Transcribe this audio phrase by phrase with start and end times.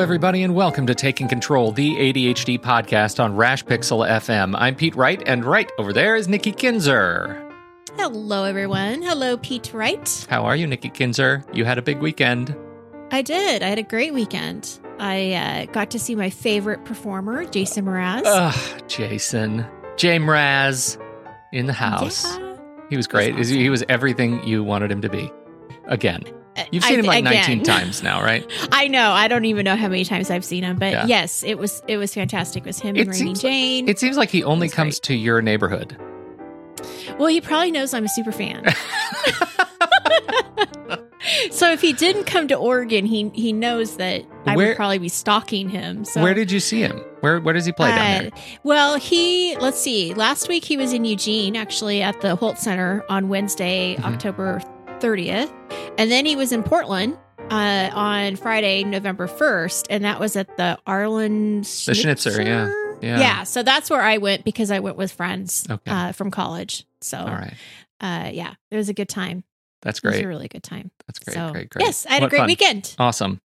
[0.00, 4.54] everybody, and welcome to Taking Control, the ADHD podcast on Rash Pixel FM.
[4.56, 7.46] I'm Pete Wright, and right over there is Nikki Kinzer.
[7.96, 9.02] Hello, everyone.
[9.02, 10.26] Hello, Pete Wright.
[10.30, 11.44] How are you, Nikki Kinzer?
[11.52, 12.56] You had a big weekend.
[13.10, 13.62] I did.
[13.62, 14.80] I had a great weekend.
[14.98, 18.22] I uh, got to see my favorite performer, Jason Mraz.
[18.24, 19.66] Ugh, Jason.
[19.98, 20.98] J Mraz
[21.52, 22.24] in the house.
[22.24, 22.56] Yeah.
[22.88, 23.36] He was great.
[23.36, 25.30] He's He was everything you wanted him to be.
[25.84, 26.24] Again.
[26.56, 27.58] Uh, You've seen I- him like again.
[27.58, 28.44] 19 times now, right?
[28.72, 29.12] I know.
[29.12, 31.06] I don't even know how many times I've seen him, but Yeah.
[31.06, 32.64] yes, it was it was fantastic.
[32.64, 33.88] It was him It and Rainy seems like- Jane.
[33.88, 35.96] It seems like he only comes to your neighborhood.
[37.18, 38.64] well, he probably knows I'm a super fan.
[41.50, 44.98] so if he didn't come to Oregon, he he knows that I Where- would probably
[44.98, 46.04] be stalking him.
[46.04, 46.98] So Where did you see him?
[47.20, 48.30] Where where does he play down Uh, there?
[48.64, 50.14] Well, he let's see.
[50.14, 54.04] Last week he was in Eugene, actually at the Hult Center on Wednesday, Mhm.
[54.14, 54.60] October
[55.00, 55.50] 30th,
[55.98, 57.16] and then he was in Portland
[57.50, 62.72] uh, on Friday, November 1st, and that was at the Arlene The Schnitzer, yeah.
[63.02, 63.18] Yeah.
[63.18, 63.42] yeah.
[63.44, 65.90] So that's where I went because I went with friends Okay.
[65.90, 66.84] uh, from college.
[67.00, 67.54] So, All right.
[68.00, 69.42] uh, yeah, it was a good time.
[69.82, 70.16] That's great.
[70.16, 70.90] It was a really good time.
[71.06, 71.34] That's great.
[71.34, 71.70] so, great.
[71.70, 71.86] Great.
[71.86, 72.46] yes, I had What a great fun.
[72.48, 72.94] weekend.
[72.98, 73.40] Awesome.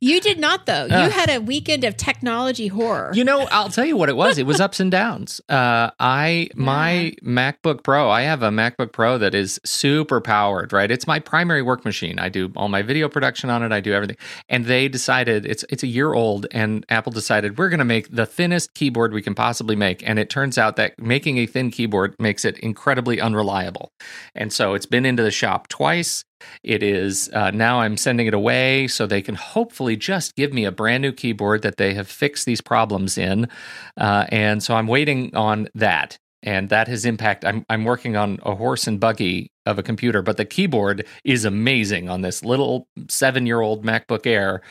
[0.00, 0.86] You did not though.
[0.86, 3.10] You had a weekend of technology horror.
[3.12, 4.38] You know, I'll tell you what it was.
[4.38, 5.42] It was ups and downs.
[5.46, 8.08] Uh, I my MacBook Pro.
[8.08, 10.72] I have a MacBook Pro that is super powered.
[10.72, 12.18] Right, it's my primary work machine.
[12.18, 13.72] I do all my video production on it.
[13.72, 14.16] I do everything.
[14.48, 18.10] And they decided it's it's a year old, and Apple decided we're going to make
[18.10, 20.06] the thinnest keyboard we can possibly make.
[20.08, 23.92] And it turns out that making a thin keyboard makes it incredibly unreliable.
[24.34, 26.24] And so it's been into the shop twice.
[26.62, 30.64] It is uh, now I'm sending it away so they can hopefully just give me
[30.64, 33.48] a brand new keyboard that they have fixed these problems in.
[33.96, 36.18] Uh, and so I'm waiting on that.
[36.42, 37.44] And that has impact.
[37.44, 41.44] I'm I'm working on a horse and buggy of a computer, but the keyboard is
[41.44, 44.62] amazing on this little seven year old MacBook Air.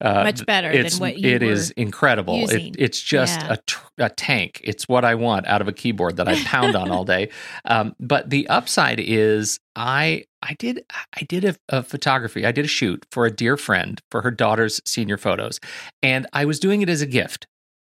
[0.00, 2.48] Uh, Much better than what you It is incredible.
[2.50, 3.52] It, it's just Yeah.
[3.54, 4.60] a, tr- a tank.
[4.64, 7.28] It's what I want out of a keyboard that I pound on all day.
[7.66, 10.82] Um, but the upside is I I did
[11.14, 12.46] I did a, a photography.
[12.46, 15.60] I did a shoot for a dear friend for her daughter's senior photos,
[16.02, 17.46] and I was doing it as a gift.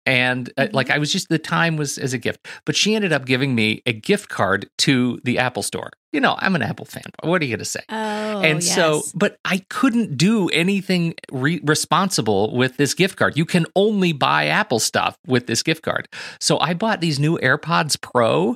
[0.07, 0.73] And uh, Mhm.
[0.73, 3.53] like I was just the time was as a gift, but she ended up giving
[3.53, 5.91] me a gift card to the Apple Store.
[6.13, 7.03] You know, I'm an Apple fan.
[7.23, 7.81] What are you going to say?
[7.89, 13.45] Oh, and so but i couldn't do anything re- responsible with this gift card you
[13.45, 16.07] can only buy apple stuff with this gift card
[16.39, 18.55] so i bought these new airpods pro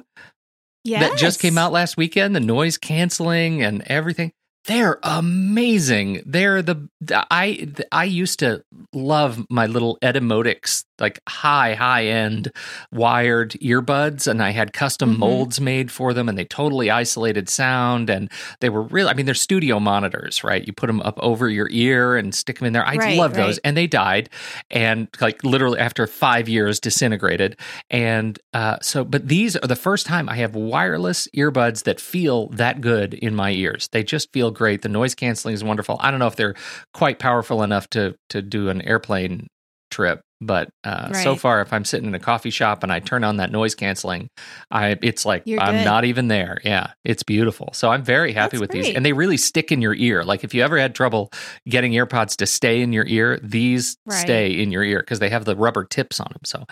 [1.01, 4.31] that just came out last weekend the noise canceling and everything
[4.65, 6.21] they're amazing.
[6.25, 6.87] They're the,
[7.31, 8.63] i i used to
[8.93, 12.51] love my little etymotics like high high end
[12.91, 15.17] wired earbuds and i had custom Mhm.
[15.17, 18.29] molds made for them and they totally isolated sound and
[18.59, 20.65] they were really i mean they're studio monitors right?
[20.67, 22.85] You put them up over your ear and stick them in there.
[22.85, 24.29] I Right, love those and they died
[24.69, 27.57] and like literally after five years disintegrated
[27.89, 32.47] and uh, so but these are the first time i have wireless earbuds that feel
[32.49, 33.87] that good in my ears.
[33.91, 34.81] They just feel great.
[34.81, 35.97] The noise canceling is wonderful.
[35.99, 36.55] I don't know if they're
[36.93, 39.47] quite powerful enough to to do an airplane
[39.89, 43.23] trip but uh, so far if i'm sitting in a coffee shop and i turn
[43.23, 44.27] on that noise canceling
[44.71, 45.85] i it's like You're i'm good.
[45.85, 49.13] not even there yeah it's beautiful so i'm very happy That's with these and they
[49.13, 51.29] really stick in your ear like if you ever had trouble
[51.69, 54.15] getting earpods to stay in your ear these Right.
[54.19, 56.65] stay in your ear because they have the rubber tips on them so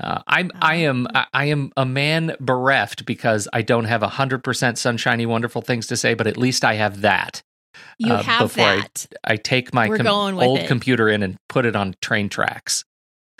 [0.00, 1.18] uh, i'm i am Oh.
[1.18, 5.62] I, I am a man bereft because i don't have a hundred percent sunshiny wonderful
[5.62, 7.42] things to say but at least i have that
[7.98, 9.06] you uh, have before I- that.
[9.24, 10.06] i take my com-
[10.40, 10.66] old it.
[10.68, 12.84] computer in and put it on train tracks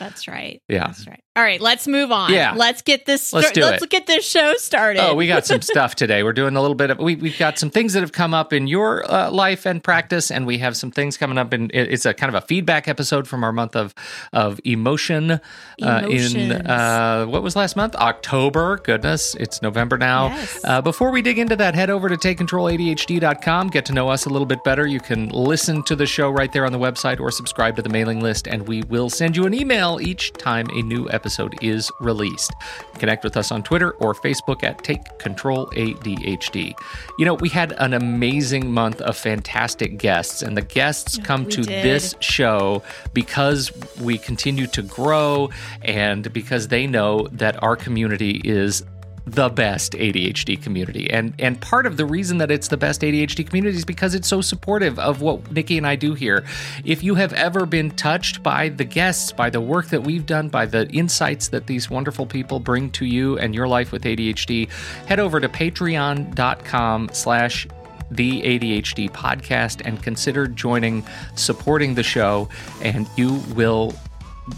[0.00, 0.62] That's right.
[0.69, 0.87] Yeah.
[0.87, 1.22] That's right.
[1.37, 2.33] All right, let's move on.
[2.33, 2.55] Yeah.
[2.57, 3.89] Let's get this Let's do let's it.
[3.89, 5.01] get this show started.
[5.01, 6.25] Oh, we got some stuff today.
[6.25, 8.53] We're doing a little bit of we we've got some things that have come up
[8.53, 11.71] in your uh, life and practice, and we have some things coming up in.
[11.73, 13.95] it- It's a kind of a feedback episode from our month of
[14.33, 15.41] of emotion.
[15.81, 17.95] Uh, in uh, what was last month?
[17.95, 18.79] October.
[18.79, 20.27] Goodness, it's November now.
[20.31, 20.65] Yes.
[20.65, 23.69] Uh, before we dig into that, head over to takecontroladhd.com.
[23.69, 24.84] Get to know us a little bit better.
[24.84, 27.89] You can listen to the show right there on the website or subscribe to the
[27.89, 31.20] mailing list, and we will send you an email each time a new episode
[31.63, 32.53] is released.
[32.99, 36.75] Connect with us on Twitter or Facebook at Take Control ADHD.
[37.19, 41.63] You know, we had an amazing month of fantastic guests, and the guests come to
[41.63, 41.84] did.
[41.84, 42.83] this show
[43.13, 45.51] because we continue to grow
[45.83, 48.84] and because they know that our community is
[49.30, 51.10] the best ADHD community.
[51.10, 54.28] And and part of the reason that it's the best ADHD community is because it's
[54.28, 56.44] so supportive of what Nikki and I do here.
[56.84, 60.48] If you have ever been touched by the guests, by the work that we've done,
[60.48, 64.68] by the insights that these wonderful people bring to you and your life with ADHD,
[65.06, 67.68] head over to patreon.com slash
[68.10, 71.06] the ADHD podcast and consider joining,
[71.36, 72.48] supporting the show,
[72.82, 73.94] and you will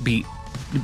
[0.02, 0.24] be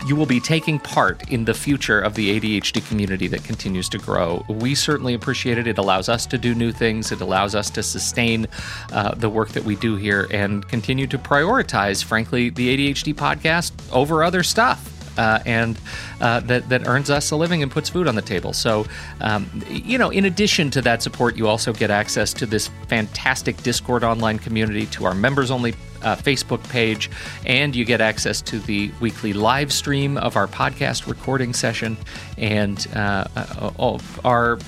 [0.07, 3.99] you will be taking part in the future of the ADHD community that continues to
[3.99, 4.45] grow.
[4.49, 5.67] We certainly appreciate it.
[5.67, 8.47] It allows us to do new things, it allows us to sustain
[8.93, 13.73] uh, the work that we do here and continue to prioritize, frankly, the ADHD podcast
[13.93, 14.95] over other stuff.
[15.19, 15.81] Uh, and
[16.21, 18.53] uh, that, that earns us a living and puts food on the table.
[18.53, 18.87] So,
[19.21, 23.57] um, you know, in addition to that support, you also get access to this fantastic
[23.65, 27.11] Discord online community, to our members only uh, Facebook page,
[27.47, 31.97] and you get access to the weekly live stream of our podcast recording session
[32.37, 34.59] and uh, uh, all our.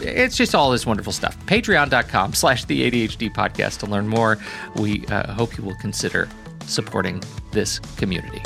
[0.00, 1.36] it's just all this wonderful stuff.
[1.46, 4.38] Patreon.com slash the ADHD podcast to learn more.
[4.76, 6.28] We uh, hope you will consider
[6.66, 7.22] supporting
[7.52, 8.42] this community.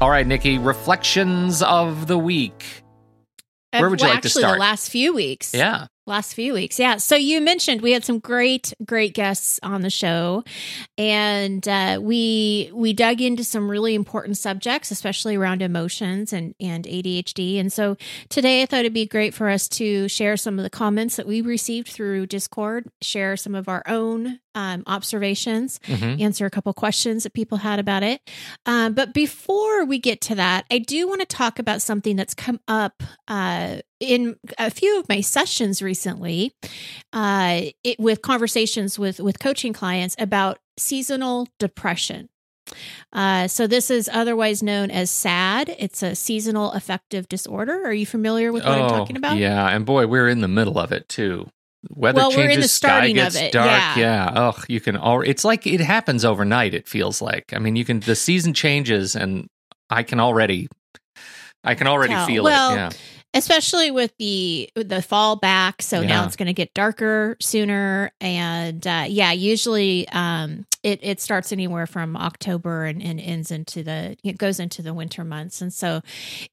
[0.00, 2.82] All right, Nikki, reflections of the week.
[3.70, 4.56] Where would you well, like to actually, start?
[4.56, 5.52] The last few weeks.
[5.52, 5.88] Yeah.
[6.10, 6.76] Last few weeks.
[6.78, 6.96] Yeah.
[6.96, 10.42] So you mentioned we had some great, great guests on the show.
[10.98, 16.84] And uh, we we dug into some really important subjects, especially around emotions and, and
[16.84, 17.60] ADHD.
[17.60, 17.96] And so
[18.28, 21.28] today I thought it'd be great for us to share some of the comments that
[21.28, 26.20] we received through Discord, share some of our own um, observations, Mhm.
[26.20, 28.20] answer a couple questions that people had about it.
[28.66, 32.34] Um, but before we get to that, I do want to talk about something that's
[32.34, 36.52] come up uh, in a few of my sessions recently,
[37.12, 42.28] uh, it, with conversations with with coaching clients about seasonal depression.
[43.12, 45.74] Uh, so this is otherwise known as SAD.
[45.78, 47.84] It's a seasonal affective disorder.
[47.84, 49.32] Are you familiar with what I'm talking about?
[49.32, 51.50] Oh, Yeah, and boy, we're in the middle of it too.
[51.88, 53.66] Weather Well, we're changes, in the sky gets it, dark.
[53.66, 53.98] yeah.
[53.98, 54.30] Yeah.
[54.34, 55.22] Ugh, you can all.
[55.22, 56.74] It's like it happens overnight.
[56.74, 57.52] It feels like.
[57.54, 58.00] I mean, you can.
[58.00, 59.48] The season changes, and
[59.88, 60.68] I can already.
[61.64, 62.26] I can already Tell.
[62.26, 62.76] feel Well, it.
[62.76, 62.90] Yeah.
[63.34, 68.86] Especially with the the fall back so now it's going to get darker sooner and
[68.86, 74.16] uh, yeah usually um, it, it starts anywhere from october and, and ends into the
[74.24, 75.60] it goes into the winter months.
[75.60, 76.02] And so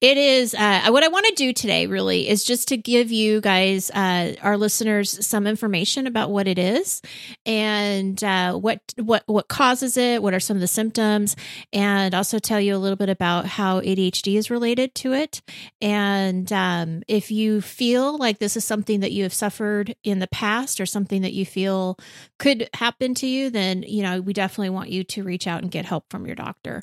[0.02, 3.42] it is uh, what i want to do today really is just to give you
[3.42, 7.02] guys uh, our listeners some information about what it is
[7.46, 11.36] and uh, what what what causes it what are some of the symptoms
[11.74, 15.42] and also tell you a little bit about how adhd is related to it.
[15.82, 20.28] And um, if you feel like this is something that you have suffered in the
[20.28, 21.98] past or something that you feel
[22.40, 25.72] could happen to you, then, you know, we definitely want you to reach out and
[25.72, 26.82] get help from your doctor.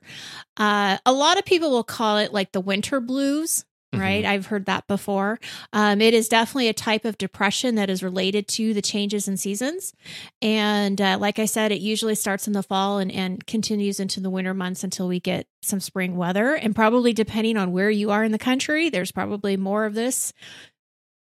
[0.56, 3.64] Uh, a lot of people will call it like the winter blues.
[3.92, 4.24] Right.
[4.24, 5.38] I've heard that before.
[5.72, 9.36] Um, it is definitely a type of depression that is related to the changes in
[9.36, 9.92] seasons.
[10.42, 14.18] And uh, like I said, it usually starts in the fall and, and continues into
[14.18, 16.54] the winter months until we get some spring weather.
[16.54, 20.32] And probably depending on where you are in the country, there's probably more of this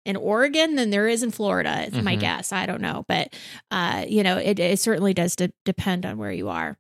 [0.07, 1.85] in Oregon than there is in Florida.
[1.87, 2.21] It's my Mhm.
[2.21, 2.53] guess.
[2.53, 3.05] I don't know.
[3.09, 3.35] But,
[3.71, 6.79] uh, you know, it, it certainly does de- depend on where you are.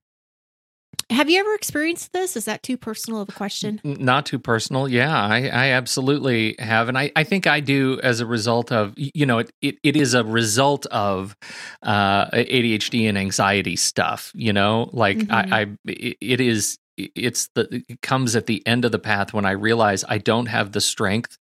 [1.11, 2.37] Have you ever experienced this?
[2.37, 3.81] Is that too personal of a question?
[3.85, 4.89] Not too personal.
[4.89, 6.89] Yeah, I, I absolutely have.
[6.89, 9.97] And I, I think I do as a result of, you know, it, it, it
[9.97, 11.37] is a result of
[11.83, 15.31] uh, ADHD and anxiety stuff, you know, like Mhm.
[15.31, 19.33] I, I, it it is, it's the, it comes at the end of the path
[19.33, 21.37] when I realize I don't have the strength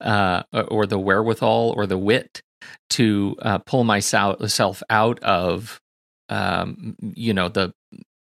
[0.00, 2.42] uh, or the wherewithal or the wit
[2.90, 5.80] to uh, pull myself out of,
[6.28, 7.72] um, you know, the,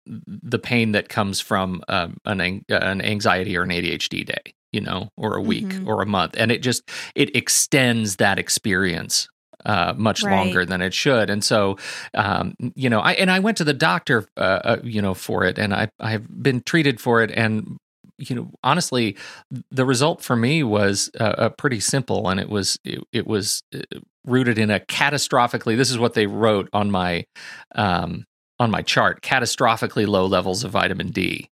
[0.06, 4.80] the pain that comes from um, an an an anxiety or an ADHD day, you
[4.80, 5.84] know, or a week Mhm.
[5.84, 9.28] or a month, and it just it extends that experience
[9.64, 10.28] uh, much Right.
[10.28, 11.28] longer than it should.
[11.28, 11.76] And so,
[12.14, 15.44] um, you know, I and I went to the doctor, uh, uh, you know, for
[15.44, 17.76] it, and I I've been treated for it, and
[18.18, 19.16] you know, honestly,
[19.70, 23.62] the result for me was uh, uh, pretty simple, and it was it, it was
[23.74, 23.80] uh,
[24.24, 25.76] rooted in a catastrophically.
[25.76, 27.24] This is what they wrote on my
[27.74, 28.24] um,
[28.58, 31.48] on my chart: catastrophically low levels of vitamin D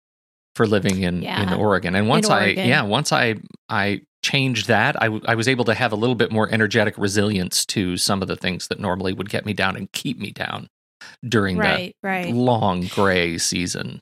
[0.56, 1.94] for living in in Oregon.
[1.94, 2.68] And once I Oregon.
[2.68, 3.36] yeah, once I
[3.68, 6.96] I changed that, I, w- I was able to have a little bit more energetic
[6.96, 10.30] resilience to some of the things that normally would get me down and keep me
[10.30, 10.68] down
[11.28, 12.34] during Right, the right.
[12.34, 14.00] long gray season.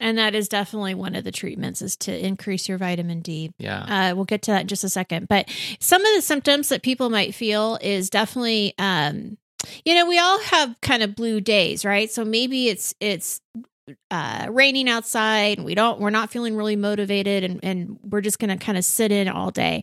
[0.00, 3.52] And that is definitely one of the treatments is to increase your vitamin D.
[3.58, 4.10] Yeah.
[4.10, 5.28] Uh, we'll get to that in just a second.
[5.28, 5.48] But
[5.80, 9.38] some of the symptoms that people might feel is definitely, um,
[9.84, 12.10] you know, we all have kind of blue days, right?
[12.10, 13.40] So maybe it's it's
[14.10, 18.38] uh, raining outside, and we don't, we're not feeling really motivated, and and we're just
[18.38, 19.82] going to kind of sit in all day.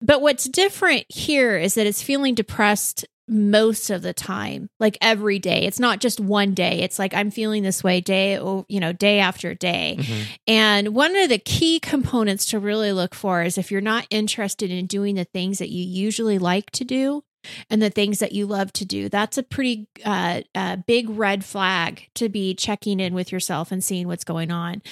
[0.00, 5.38] But what's different here is that it's feeling depressed most of the time, like every
[5.38, 5.62] day.
[5.62, 6.80] It's not just one day.
[6.80, 9.96] It's like I'm feeling this way day, you know, day after day.
[9.98, 10.22] Mm-hmm.
[10.48, 14.70] And one of the key components to really look for is if you're not interested
[14.70, 17.22] in doing the things that you usually like to do,
[17.68, 19.08] and the things that you love to do.
[19.08, 23.82] That's a pretty uh, uh, big red flag to be checking in with yourself and
[23.82, 24.82] seeing what's going on.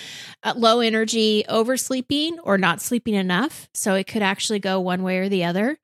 [0.43, 3.69] Uh, low energy, oversleeping, or not sleeping enough.
[3.75, 5.79] So it could actually go one way or the other.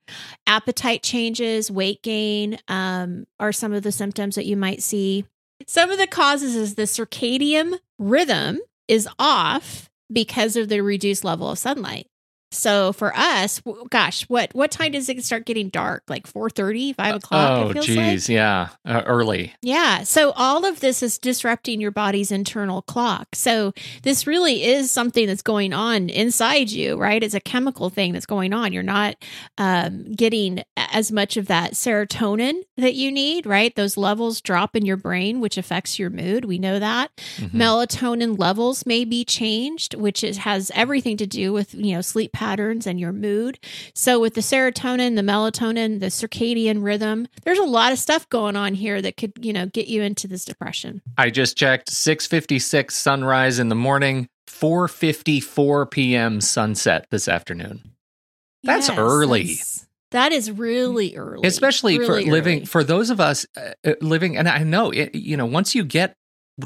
[0.46, 5.24] Appetite changes, weight gain um, are some of the symptoms that you might see.
[5.66, 11.50] Some of the causes is the circadian rhythm is off because of the reduced level
[11.50, 12.06] of sunlight.
[12.54, 16.04] So for us, gosh, what what time does it start getting dark?
[16.08, 17.76] Like 4 30, 5 o'clock?
[17.76, 18.28] Oh, geez.
[18.28, 18.34] Like?
[18.34, 18.68] Yeah.
[18.84, 19.52] Uh, early.
[19.62, 20.02] Yeah.
[20.04, 23.28] So all of this is disrupting your body's internal clock.
[23.34, 27.22] So this really is something that's going on inside you, right?
[27.22, 28.72] It's a chemical thing that's going on.
[28.72, 29.16] You're not
[29.58, 33.74] um, getting as much of that serotonin that you need, right?
[33.74, 36.44] Those levels drop in your brain, which affects your mood.
[36.44, 37.10] We know that.
[37.36, 37.60] Mm-hmm.
[37.60, 42.32] Melatonin levels may be changed, which is, has everything to do with, you know, sleep
[42.44, 43.58] patterns and your mood.
[43.94, 48.54] So, with the serotonin, the melatonin, the circadian rhythm, there's a lot of stuff going
[48.54, 51.00] on here that could, you know, get you into this depression.
[51.16, 56.40] I just checked 6:56 sunrise in the morning, 4:54 p.m.
[56.42, 57.92] sunset this afternoon.
[58.62, 59.46] That's yes, early.
[59.54, 63.94] That's, that is really early, especially really for living for those of us uh, uh,
[64.00, 64.36] living.
[64.36, 66.14] And I know, it, you know, once you get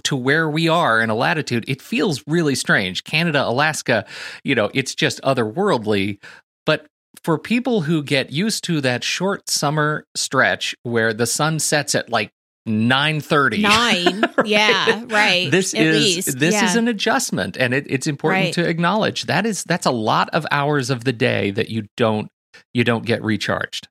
[0.05, 3.05] to where we are in a latitude, it feels really strange.
[3.05, 4.07] Canada, Alaska,
[4.45, 6.19] you know, it's just otherworldly.
[6.67, 6.87] But
[7.23, 12.11] for people who get used to that short summer stretch where the sun sets at
[12.11, 12.31] like
[12.69, 14.47] 9:30 9 right?
[14.47, 16.39] yeah right this at is least.
[16.39, 16.65] this yeah.
[16.67, 18.55] is an adjustment and it, it's important right.
[18.55, 22.29] to acknowledge that is that's a lot of hours of the day that you don't
[22.75, 23.89] you don't get recharged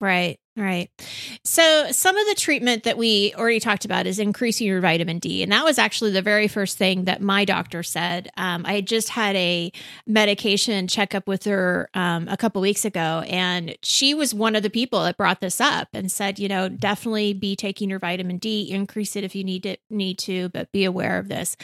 [0.00, 0.90] right Right.
[1.42, 5.42] So, some of the treatment that we already talked about is increasing your vitamin D.
[5.42, 8.28] And that was actually the very first thing that my doctor said.
[8.36, 9.72] Um, I just had a
[10.06, 14.68] medication checkup with her um, a couple weeks ago, and she was one of the
[14.68, 18.70] people that brought this up and said, you know, definitely be taking your vitamin D,
[18.70, 21.56] increase it if you need it, need to, but be aware of this.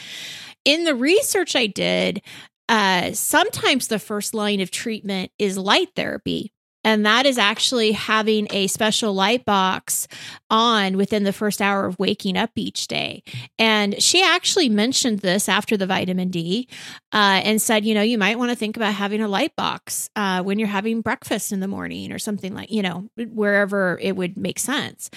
[0.64, 2.22] In the research I did,
[2.66, 6.50] uh, sometimes the first line of treatment is light therapy
[6.86, 10.06] and that is actually having a special light box
[10.48, 13.24] on within the first hour of waking up each day.
[13.58, 16.68] And she actually mentioned this after the vitamin D
[17.12, 20.08] uh, and said, you know, you might want to think about having a light box
[20.14, 24.14] uh, when you're having breakfast in the morning or something like, you know, wherever it
[24.14, 25.10] would make sense.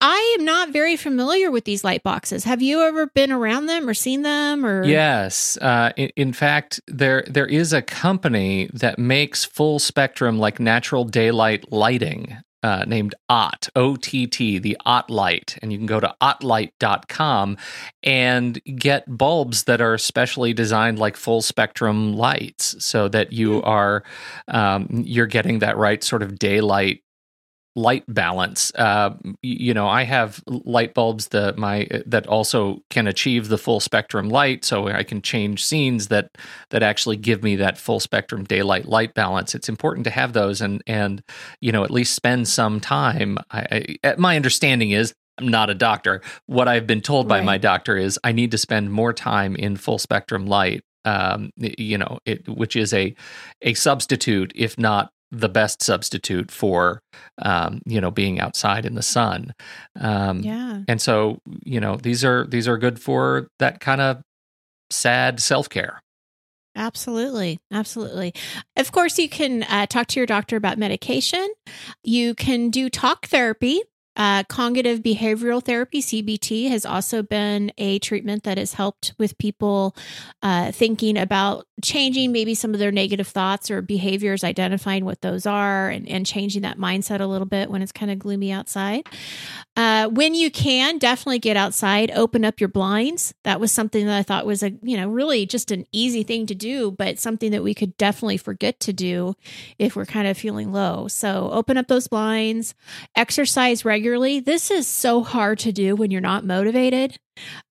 [0.00, 2.44] I am not very familiar with these light boxes.
[2.44, 4.66] Have you ever been around them or seen them?
[4.66, 10.38] Or yes, uh, in, in, fact, there there is a company that makes full spectrum
[10.38, 12.38] like natural daylight lighting.
[12.62, 15.56] Uh, named OTT, O-T-T, the OTT light.
[15.62, 17.58] And you can go to ottlight.com
[18.02, 23.68] and get bulbs that are specially designed like full spectrum lights so that you hmm.
[23.68, 24.02] are,
[24.48, 27.02] um, you're getting that right sort of daylight
[27.76, 28.72] light balance.
[28.74, 29.10] Uh,
[29.42, 34.30] you know, I have light bulbs that my that also can achieve the full spectrum
[34.30, 36.30] light, so I can change scenes that
[36.70, 39.54] that actually give me that full spectrum daylight light balance.
[39.54, 41.22] It's important to have those, and and
[41.60, 43.38] you know, at least spend some time.
[43.50, 45.14] I, I, my understanding is.
[45.38, 46.22] I'm not a doctor.
[46.46, 47.44] What I've been told by right.
[47.44, 51.96] my doctor is I need to spend more time in full spectrum light um, you
[51.96, 53.14] know, it, which is a
[53.62, 57.00] a substitute, if not the best substitute for
[57.42, 59.52] um, you know being outside in the sun
[60.00, 64.22] um, yeah and so you know these are these are good for that kind of
[64.90, 66.00] sad self-care
[66.76, 67.58] Absolutely.
[67.72, 68.34] Absolutely.
[68.76, 71.48] Of course, you can uh, talk to your doctor about medication.
[72.04, 73.80] You can do talk therapy,
[74.16, 79.94] uh, cognitive behavioral therapy, CBT, has also been a treatment that has helped with people
[80.42, 85.46] uh, thinking about changing maybe some of their negative thoughts or behaviors, identifying what those
[85.46, 89.06] are, and, and changing that mindset a little bit when it's kind of gloomy outside.
[89.76, 93.34] Uh, when you can, definitely get outside, open up your blinds.
[93.44, 96.46] That was something that I thought was a, you know, really just an easy thing
[96.46, 99.34] to do, but something that we could definitely forget to do
[99.78, 101.08] if we're kind of feeling low.
[101.08, 102.74] So open up those blinds,
[103.14, 104.40] exercise regularly.
[104.40, 107.18] This is so hard to do when you're not motivated.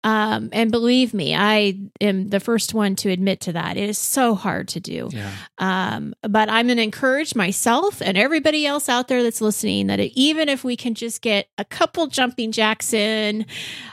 [0.04, 3.78] Um, and believe me, I am the first one to admit to that.
[3.78, 5.10] It is so hard to do.
[5.12, 5.32] Yeah.
[5.58, 10.00] Um, but I'm going to encourage myself and everybody else out there that's listening that
[10.00, 13.46] even if we can just get a couple jumping jacks in,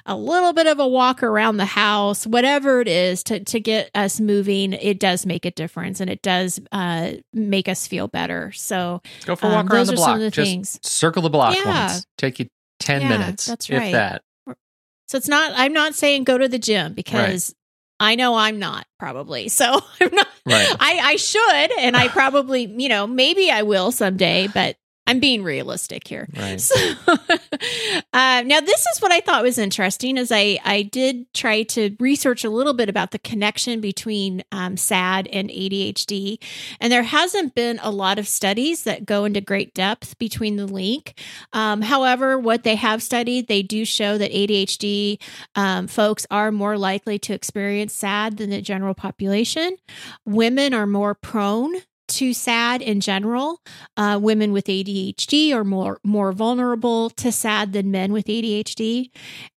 [0.06, 3.90] a little bit of a walk around the house, whatever it is to, to get
[3.94, 8.52] us moving, it does make a difference and it does uh, make us feel better.
[8.52, 10.18] So go for a walk um, around the block.
[10.18, 10.80] the Just things.
[10.82, 11.86] circle the block Yeah.
[11.88, 12.06] once.
[12.18, 12.48] Take you
[12.80, 13.92] 10 Yeah, minutes, that's if right.
[13.92, 14.22] that.
[15.08, 17.54] So it's not, I'm not saying go to the gym because
[18.00, 19.48] I know I'm not probably.
[19.48, 20.68] So I'm not, Right.
[20.80, 25.42] I, I should, and I probably, you know, maybe I will someday, but I'm being
[25.42, 26.28] realistic here.
[26.36, 26.60] Right.
[26.72, 26.76] So,
[28.12, 31.96] uh, now this is what I thought was interesting is I, I did try to
[31.98, 36.38] research a little bit about the connection between um, SAD and ADHD.
[36.80, 40.66] And there hasn't been a lot of studies that go into great depth between the
[40.66, 41.18] link.
[41.52, 45.20] Um, however, what they have studied, they do show that ADHD
[45.54, 49.76] um, folks are more likely to experience SAD than the general population.
[50.24, 51.74] Women are more prone
[52.16, 53.60] to SAD in general.
[53.96, 59.10] Uh, women with ADHD are more more vulnerable to SAD than men with ADHD.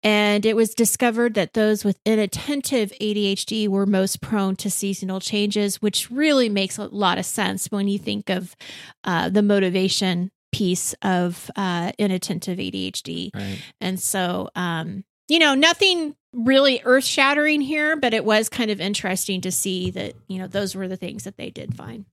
[0.04, 5.82] And it was discovered that those with inattentive ADHD were most prone to seasonal changes,
[5.82, 8.56] which really makes a lot of sense when you think of
[9.04, 13.32] uh, the motivation piece of uh, inattentive ADHD.
[13.34, 13.62] Right.
[13.82, 18.82] And so, um, you know, nothing really earth shattering here, but it was kind of
[18.82, 22.06] interesting to see that, you know, those were the things that they did find.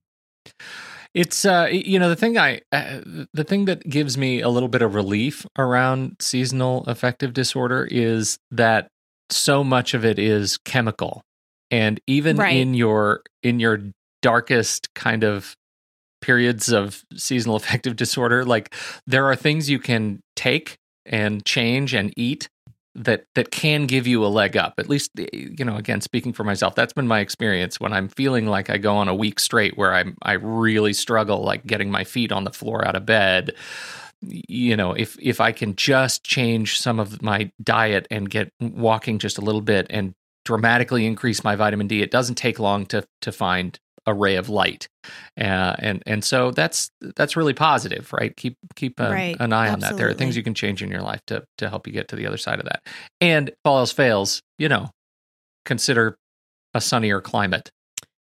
[1.13, 3.01] It's uh you know the thing I uh,
[3.33, 8.37] the thing that gives me a little bit of relief around seasonal affective disorder is
[8.49, 8.87] that
[9.29, 11.21] so much of it is chemical
[11.69, 12.55] and even Right.
[12.55, 13.81] in your in your
[14.21, 15.53] darkest kind of
[16.21, 18.73] periods of seasonal affective disorder like
[19.05, 22.47] there are things you can take and change and eat
[22.93, 26.33] that that can give you a leg up at least eh, you know again speaking
[26.33, 29.39] for myself that's been my experience when i'm feeling like i go on a week
[29.39, 33.05] straight where i'm i really struggle like getting my feet on the floor out of
[33.05, 33.53] bed.
[34.23, 39.17] You know if if i can just change some of my diet and get walking
[39.17, 40.13] just a little bit and
[40.45, 44.49] dramatically increase my vitamin d it doesn't take long to to find a ray of
[44.49, 44.87] light.
[45.39, 48.35] Uh, and and so that's that's really positive right?
[48.35, 49.37] Keep keep a, Right.
[49.39, 49.97] an eye on that.
[49.97, 52.15] There are things you can change in your life to to help you get to
[52.15, 52.81] the other side of that.
[53.19, 54.89] And if all else fails you know
[55.65, 56.17] consider
[56.73, 57.69] a sunnier climate.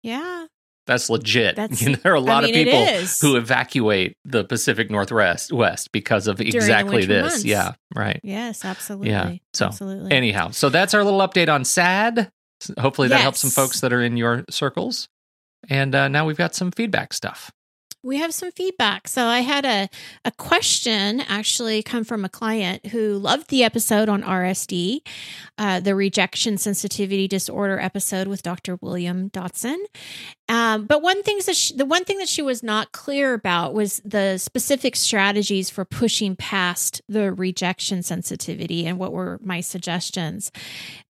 [0.01, 0.47] Yeah.
[0.85, 1.55] that's legit.
[1.57, 4.91] That's- you know, there are a lot I mean, of people who evacuate the pacific
[4.91, 7.21] northwest west because of the exactly this.
[7.23, 7.45] Months.
[7.45, 8.19] yeah right.
[8.23, 9.09] Yes, absolutely.
[9.11, 10.11] Yeah, so, absolutely.
[10.11, 12.29] anyhow so that's our little update on sad
[12.77, 15.07] hopefully that helps some folks that are in your circles
[15.69, 17.51] and uh, now we've got some feedback stuff
[18.03, 19.07] we have some feedback.
[19.07, 19.89] So I had a,
[20.25, 24.99] a question actually come from a client who loved the episode on RSD,
[25.57, 28.77] uh, the rejection sensitivity disorder episode with Dr.
[28.81, 29.83] William Dodson.
[30.49, 33.73] Um, but one thing that she, the one thing that she was not clear about
[33.73, 40.51] was the specific strategies for pushing past the rejection sensitivity and what were my suggestions.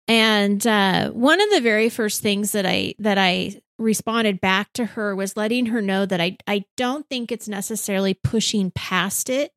[0.08, 4.84] And uh, one of the very first things that I that I responded back to
[4.84, 9.52] her was letting her know that I I don't think it's necessarily pushing past it.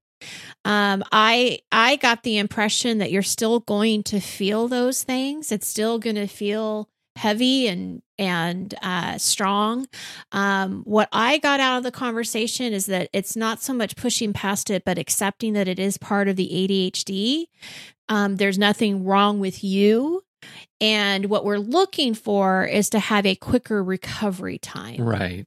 [0.64, 5.52] Um, I I got the impression that you're still going to feel those things.
[5.52, 9.88] It's still going to feel heavy and and uh, strong.
[10.32, 14.34] Um, what I got out of the conversation is that it's not so much pushing
[14.34, 17.48] past it, but accepting that it is part of the ADHD.
[18.08, 20.24] Um, there's nothing wrong with you.
[20.82, 25.02] And what we're looking for is to have a quicker recovery time.
[25.02, 25.46] right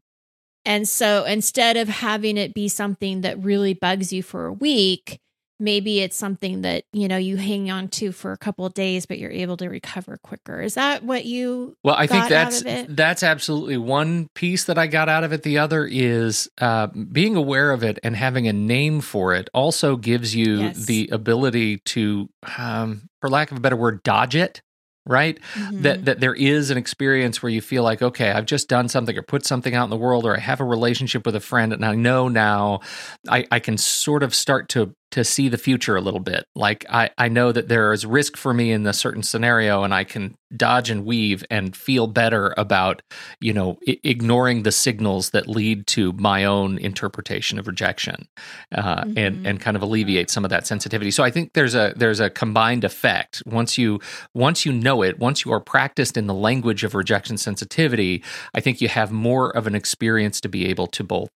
[0.65, 5.19] And so instead of having it be something that really bugs you for a week,
[5.61, 9.07] maybe it's something that, you know, you hang on to for a couple of days,
[9.07, 10.61] but you're able to recover quicker.
[10.61, 15.09] Is that what you Well, I think that's that's absolutely one piece that I got
[15.09, 15.43] out of it.
[15.43, 19.49] The other is uh, being aware of it and having a name for it.
[19.53, 20.87] Also gives you Yes.
[20.87, 24.63] the ability to, um, for lack of a better word, dodge it.
[25.09, 25.83] Right, Mhm.
[25.85, 29.17] that that there is an experience where you feel like, okay, I've just done something
[29.17, 31.73] or put something out in the world, or I have a relationship with a friend,
[31.73, 32.81] and I know now
[33.27, 36.45] I, I can sort of start to to see the future a little bit.
[36.55, 39.95] Like I, I know that there is risk for me in a certain scenario, and
[39.95, 43.03] I can dodge and weave and feel better about
[43.41, 48.27] you know I- ignoring the signals that lead to my own interpretation of rejection,
[48.75, 49.47] uh, and Mhm.
[49.47, 51.11] and kind of alleviate some of that sensitivity.
[51.11, 54.01] So I think there's a there's a combined effect once you
[54.35, 58.23] once you know it, once you are practiced in the language of rejection sensitivity.
[58.55, 61.29] I think you have more of an experience to be able to both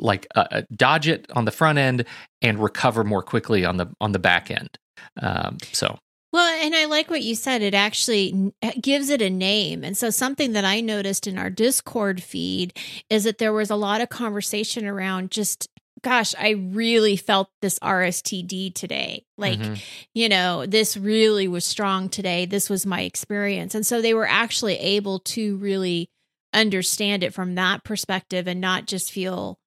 [0.00, 2.04] like uh, uh, dodge it on the front end
[2.42, 4.78] and recover more quickly on the on the back end.
[5.20, 5.98] Um, so
[6.32, 7.62] Well, and I like what you said.
[7.62, 9.82] It actually gives it a name.
[9.84, 12.76] And so, something that I noticed in our Discord feed
[13.08, 15.68] is that there was a lot of conversation around just,
[16.02, 19.24] gosh, I really felt this RSTD today.
[19.36, 19.74] Like, mm-hmm.
[20.14, 22.46] you know, this really was strong today.
[22.46, 23.74] This was my experience.
[23.74, 26.10] And so, they were actually able to really
[26.52, 29.59] understand it from that perspective and not just feel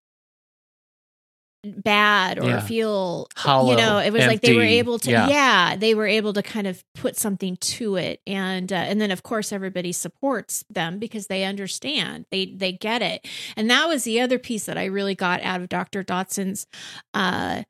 [1.64, 2.60] bad or yeah.
[2.60, 4.34] feel Hollow, you know it was empty.
[4.34, 5.28] like they were able to yeah.
[5.28, 5.76] yeah.
[5.78, 9.24] they were able to kind of put something to it and uh, and then of
[9.24, 14.20] course everybody supports them because they understand they they get it and that was the
[14.20, 16.68] other piece that i really got out of dr dodson's
[17.14, 17.64] uh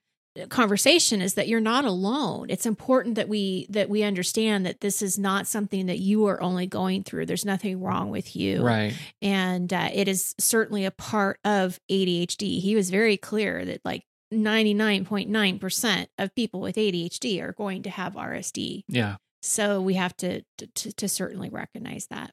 [0.49, 2.47] conversation is that you're not alone.
[2.49, 6.41] It's important that we that we understand that this is not something that you are
[6.41, 7.25] only going through.
[7.25, 8.63] There's nothing wrong with you.
[8.63, 8.93] Right.
[9.21, 14.03] And uh, it is certainly a part of adhd he was very clear that like
[14.33, 19.17] 99.9% of people with adhd are going to have rsd yeah.
[19.41, 22.31] So we have to to, to certainly recognize that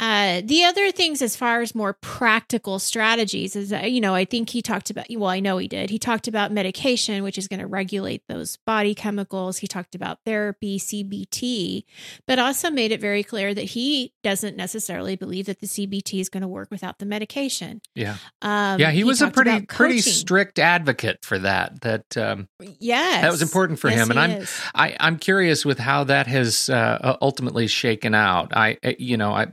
[0.00, 4.50] uh, the other things, as far as more practical strategies, is you know I think
[4.50, 5.06] he talked about.
[5.08, 5.88] Well, I know he did.
[5.88, 9.58] He talked about medication, which is going to regulate those body chemicals.
[9.58, 11.84] He talked about therapy, CBT,
[12.26, 16.28] but also made it very clear that he doesn't necessarily believe that the CBT is
[16.28, 17.80] going to work without the medication.
[17.94, 18.90] Yeah, um, yeah.
[18.90, 21.82] He, he was a pretty pretty strict advocate for that.
[21.82, 22.48] That um,
[22.80, 24.60] yes, that was important for yes, him, and I'm is.
[24.74, 28.56] I, I'm curious with how that has uh, ultimately shaken out.
[28.56, 29.46] I you know I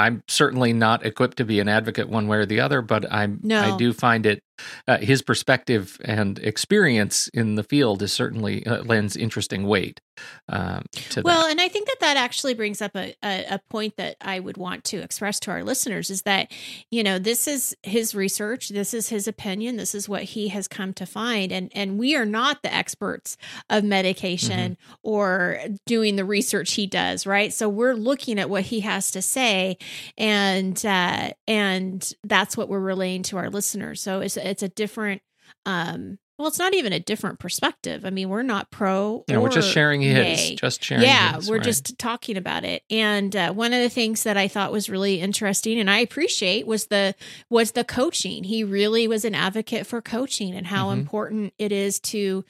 [0.00, 3.38] I'm certainly not equipped to be an advocate one way or the other, but I'm
[3.42, 3.60] no.
[3.60, 4.42] I do find it
[4.86, 10.00] uh, his perspective and experience in the field is certainly uh, lends interesting weight
[10.48, 11.50] um, to well, that.
[11.52, 14.56] and I think that that actually brings up a, a, a point that I would
[14.56, 16.50] want to express to our listeners is that
[16.90, 20.66] you know this is his research, this is his opinion, this is what he has
[20.66, 23.36] come to find, and and we are not the experts
[23.68, 24.94] of medication mm-hmm.
[25.02, 27.52] or doing the research he does, right?
[27.52, 29.78] So we're looking at what he has to say,
[30.18, 34.02] and uh, and that's what we're relaying to our listeners.
[34.02, 35.22] So it's it's a different
[35.66, 39.50] um well it's not even a different perspective i mean we're not pro yeah, we're
[39.50, 40.56] just sharing his nay.
[40.56, 41.64] just sharing yeah his, we're right.
[41.64, 45.20] just talking about it and uh, one of the things that i thought was really
[45.20, 47.14] interesting and i appreciate was the
[47.50, 51.00] was the coaching he really was an advocate for coaching and how mm-hmm.
[51.00, 52.44] important it is to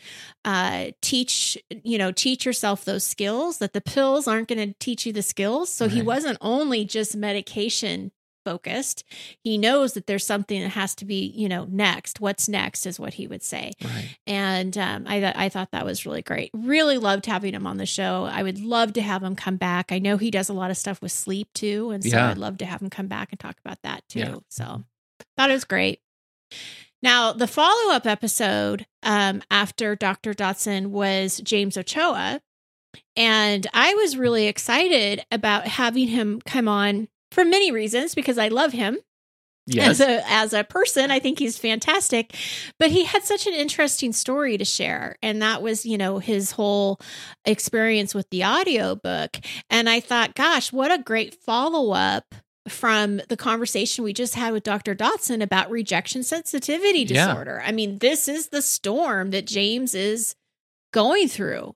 [0.45, 5.05] uh, teach you know teach yourself those skills that the pills aren't going to teach
[5.05, 5.95] you the skills so right.
[5.95, 8.13] he wasn't only just medication
[8.45, 9.05] focused.
[9.43, 12.21] He knows that there's something that has to be, you know, next.
[12.21, 13.73] What's next is what he would say.
[13.83, 14.17] Right.
[14.27, 16.51] And um, I I thought that was really great.
[16.55, 18.25] Really loved having him on the show.
[18.31, 19.93] I would love to have him come back.
[19.93, 22.31] I know he does a lot of stuff with sleep too, and so yeah.
[22.31, 24.21] I'd love to have him come back and talk about that too.
[24.21, 24.37] Yeah.
[24.49, 24.85] So
[25.37, 26.01] thought it was great.
[27.03, 30.35] Now, the follow up episode um, after Dr.
[30.35, 32.43] Dodson was James Ochoa.
[33.17, 38.49] And I was really excited about having him come on for many reasons because I
[38.49, 38.99] love him.
[39.67, 40.01] Yes.
[40.01, 42.35] As a as a person, I think he's fantastic.
[42.79, 45.17] But he had such an interesting story to share.
[45.23, 46.99] And that was, you know, his whole
[47.45, 49.37] experience with the audiobook.
[49.69, 52.35] And I thought, gosh, what a great follow-up
[52.69, 54.95] from the conversation we just had with Dr.
[54.95, 57.61] Dodson about rejection sensitivity disorder.
[57.63, 57.69] Yeah.
[57.69, 60.35] I mean, this is the storm that James is
[60.93, 61.75] going through.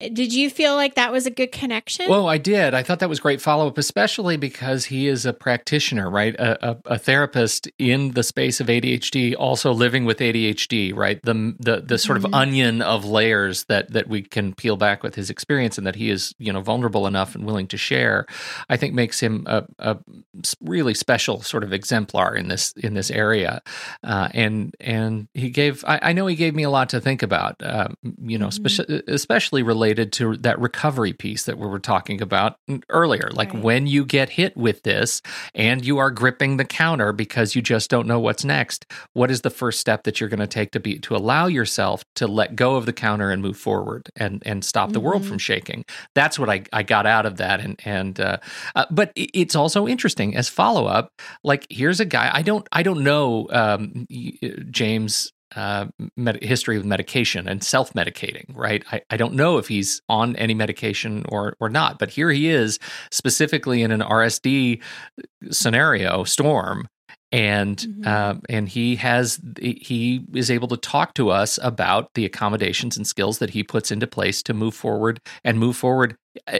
[0.00, 2.08] Did you feel like that was a good connection?
[2.08, 2.72] Well, I did.
[2.72, 6.36] I thought that was great follow up, especially because he is a practitioner, right?
[6.36, 11.20] A, a, a, therapist in the space of ADHD, also living with ADHD, right?
[11.24, 12.26] The the the sort mm-hmm.
[12.26, 15.96] of onion of layers that that we can peel back with his experience, and that
[15.96, 18.26] he is you know vulnerable enough and willing to share.
[18.68, 19.98] I think makes him a, a
[20.60, 23.62] really special sort of exemplar in this in this area.
[24.04, 25.84] Uh, and and he gave.
[25.84, 27.60] I, I, know he gave me a lot to think about.
[27.60, 27.88] Uh,
[28.22, 28.68] you know, mm-hmm.
[28.68, 32.56] spe- especially related related to that recovery piece that we were talking about
[32.90, 33.30] earlier.
[33.32, 33.62] Like right.
[33.62, 35.22] when you get hit with this
[35.54, 39.40] and you are gripping the counter because you just don't know what's next, what is
[39.40, 42.54] the first step that you're going to take to be to allow yourself to let
[42.54, 45.06] go of the counter and move forward and and stop the mm-hmm.
[45.06, 45.84] world from shaking?
[46.14, 47.60] That's what I, I got out of that.
[47.60, 48.38] And and uh,
[48.76, 51.08] uh, but it's also interesting as follow up.
[51.42, 54.06] Like here's a guy I don't I don't know um,
[54.70, 58.84] James uh, med- history of medication and self medicating, right?
[58.92, 62.48] I, I don't know if he's on any medication or or not, but here he
[62.48, 62.78] is
[63.10, 64.80] specifically in an RSD
[65.50, 66.88] scenario storm,
[67.32, 68.06] and mm-hmm.
[68.06, 73.06] uh, and he has he is able to talk to us about the accommodations and
[73.06, 76.16] skills that he puts into place to move forward and move forward,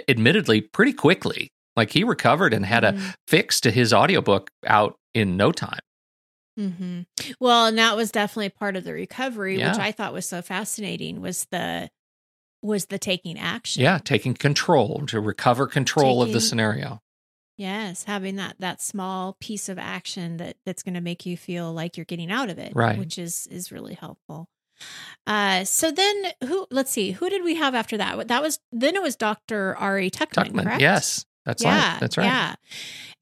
[0.08, 1.50] admittedly, pretty quickly.
[1.76, 3.10] Like he recovered and had mm-hmm.
[3.10, 5.78] a fix to his audiobook out in no time.
[6.58, 7.02] Mm-hmm.
[7.40, 9.70] Well, and that was definitely part of the recovery, yeah.
[9.70, 11.20] which I thought was so fascinating.
[11.20, 11.90] Was the
[12.62, 13.82] was the taking action.
[13.82, 17.00] Yeah, taking control to recover control of the scenario.
[17.56, 21.72] Yes, having that that small piece of action that that's going to make you feel
[21.72, 22.98] like you're getting out of it, Right.
[22.98, 24.48] Which is is really helpful.
[25.26, 26.66] Uh, so then who?
[26.70, 28.28] Let's see, who did we have after that?
[28.28, 29.76] That was then it was Dr.
[29.76, 30.62] Ari Tuckman, Tuckman.
[30.62, 30.80] correct?
[30.80, 32.00] Yes, that's yeah, right.
[32.00, 32.26] That's right.
[32.26, 32.54] Yeah.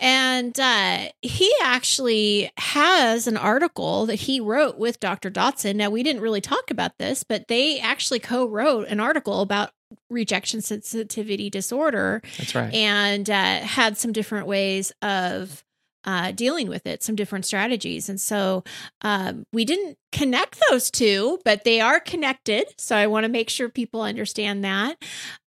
[0.01, 5.31] And uh, he actually has an article that he wrote with Dr.
[5.31, 5.77] Dodson.
[5.77, 9.71] Now, we didn't really talk about this, but they actually co wrote an article about
[10.11, 12.75] rejection sensitivity disorder That's right.
[12.75, 15.65] and uh, had some different ways of
[16.05, 18.09] uh, dealing with it, some different strategies.
[18.09, 18.65] And so
[19.03, 22.67] um, we didn't connect those two, but they are connected.
[22.77, 24.97] So I want to make sure people understand that.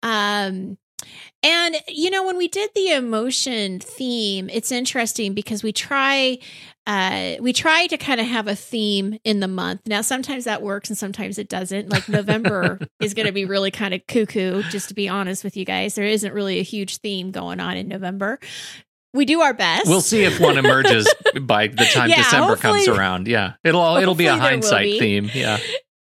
[0.02, 0.78] Um,
[1.42, 6.38] and, you know, when we did the emotion theme, it's interesting because we try.
[6.86, 9.82] Uh, we try to kind of have a theme in the month.
[9.86, 11.88] Now, sometimes that works and sometimes it doesn't.
[11.88, 15.56] Like November is going to be really kind of cuckoo, just to be honest with
[15.56, 15.94] you guys.
[15.94, 18.40] There isn't really a huge theme going on in November.
[19.12, 19.86] We do our best.
[19.88, 23.28] We'll see if one emerges by the time Yeah, December comes around.
[23.28, 24.98] Yeah, it'll all it'll be a Hopefully there will hindsight be.
[24.98, 25.30] theme.
[25.34, 25.58] Yeah,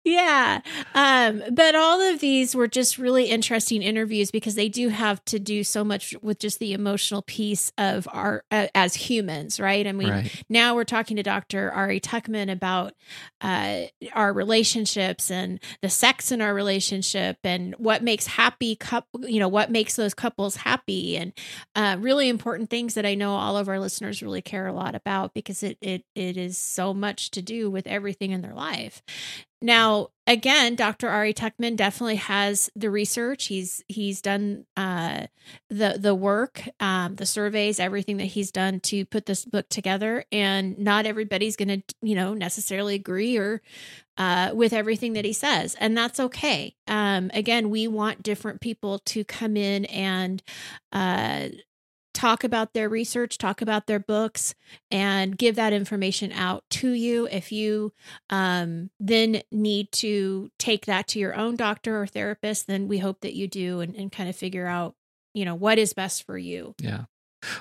[0.08, 0.62] Yeah.
[0.96, 5.38] Um, but all of these were just really interesting interviews because they do have to
[5.38, 9.86] do so much with just the emotional piece of our uh, as humans, right?
[9.86, 10.46] I mean, right.
[10.48, 11.72] now we're talking to Dr.
[11.74, 12.94] Ari Tuckman about
[13.42, 13.82] uh,
[14.14, 19.50] our relationships and the sex in our relationship and what makes happy couple, you know,
[19.50, 21.34] what makes those couples happy and
[21.76, 24.96] uh, really important things that I know all of our listeners really care a lot
[24.96, 29.04] about because it it it is so much to do with everything in their life.
[29.62, 31.10] Now, again, Dr.
[31.10, 33.46] Ari Tuckman definitely has the research.
[33.46, 35.28] He's he's done uh,
[35.70, 40.26] the the work, um, the surveys, everything that he's done to put this book together.
[40.32, 43.62] And not everybody's going to, you know, necessarily agree or
[44.18, 46.76] uh, with everything that he says, and that's okay.
[46.88, 50.42] Um, again, we want different people to come in and
[50.92, 51.50] uh,
[52.18, 54.56] talk about their research, talk about their books,
[54.90, 57.28] and give that information out to you.
[57.32, 57.94] If you
[58.32, 63.22] um, then need to take that to your own doctor or therapist, then we hope
[63.22, 64.96] that you do and, and kind of figure out,
[65.36, 66.74] you know, what is best for you.
[66.82, 67.04] Yeah.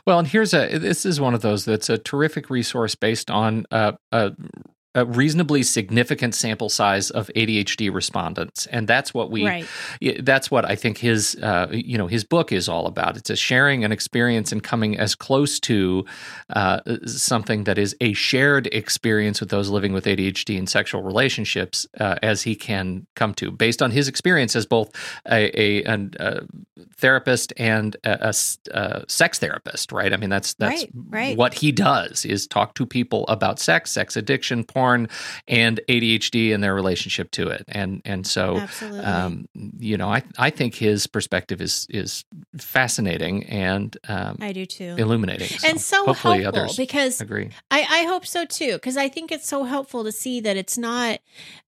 [0.07, 3.67] Well, and here's a this is one of those that's a terrific resource based on
[3.71, 4.33] uh, a,
[4.97, 9.47] a reasonably significant sample size of ADHD respondents, and that's what we.
[9.47, 9.67] Right.
[10.21, 13.17] That's what I think his uh, you know his book is all about.
[13.19, 16.07] It's a sharing an experience and coming as close to
[16.51, 21.87] uh, something that is a shared experience with those living with ADHD and sexual relationships
[22.01, 24.91] uh, as he can come to, based on his experience as both
[25.31, 26.41] a, a, a
[26.97, 29.93] therapist and a sex therapist.
[29.93, 30.13] Right?
[30.15, 31.37] I mean, that's that's Right, right.
[31.37, 36.63] what he does is talk to people about sex, sex addiction, porn, and ADHD and
[36.63, 37.65] their relationship to it.
[37.69, 38.67] And and so
[39.03, 42.25] um, you know, I I think his perspective is is
[42.59, 44.95] fascinating and um, I do too.
[44.99, 45.49] illuminating.
[45.65, 47.51] and so hopefully helpful others because agree.
[47.71, 50.79] I, I hope so too, because I think it's so helpful to see that it's
[50.79, 51.21] not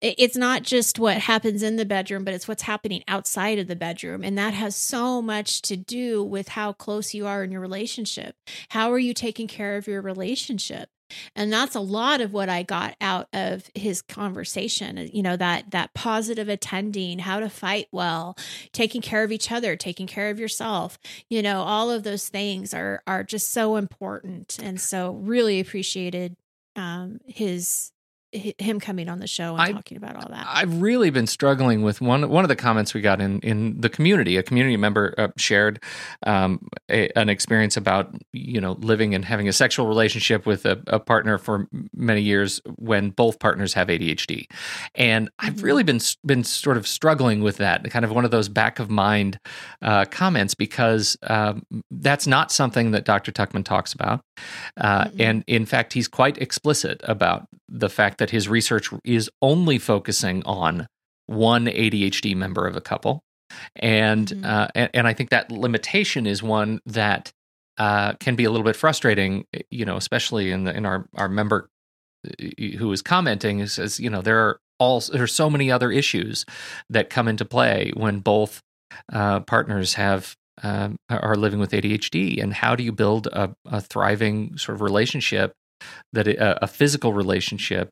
[0.04, 3.76] it's not just what happens in the bedroom, but it's what's happening outside of the
[3.76, 4.22] bedroom.
[4.22, 8.36] And that has so much to do with how close you are in your relationship.
[8.70, 10.90] How are you taking care of your relationship?
[11.36, 15.10] And that's a lot of what I got out of his conversation.
[15.14, 18.38] You know, that that positive attending, how to fight well,
[18.72, 21.00] taking care of each other, taking care of yourself.
[21.30, 24.60] You know, all of those things are are just so important.
[24.62, 26.36] And so really appreciated
[26.76, 27.93] um his hi-
[28.34, 30.46] him coming on the show and I- talking about all that.
[30.50, 33.90] I've really been struggling with one one of the comments we got in in the
[33.90, 34.38] community.
[34.38, 35.82] A community member uh, shared
[36.26, 40.82] um, a, an experience about you know living and having a sexual relationship with a,
[40.88, 44.46] a partner for many years when both partners have ADHD,
[44.96, 45.64] and I've Mhm.
[45.64, 47.90] really been been sort of struggling with that.
[47.92, 49.40] Kind of one of those back of mind
[49.82, 53.32] uh, comments because um, that's not something that Dr.
[53.32, 54.22] Tuckman talks about,
[54.78, 55.16] uh, Mhm.
[55.20, 60.44] and in fact, he's quite explicit about the fact that his research is only focusing
[60.46, 60.88] on
[61.28, 63.22] one ADHD member of a couple,
[63.76, 64.46] and Mhm.
[64.46, 67.32] uh, and, and I think that limitation is one that
[67.78, 71.28] uh, can be a little bit frustrating, you know, especially in the in our our
[71.30, 71.70] member
[72.28, 75.72] uh, who is commenting who says, you know, there are all there are so many
[75.72, 76.46] other issues
[76.90, 78.62] that come into play when both
[79.12, 83.82] uh, partners have um, are living with ADHD, and how do you build a, a
[83.82, 85.54] thriving sort of relationship
[86.14, 87.90] that a, a physical relationship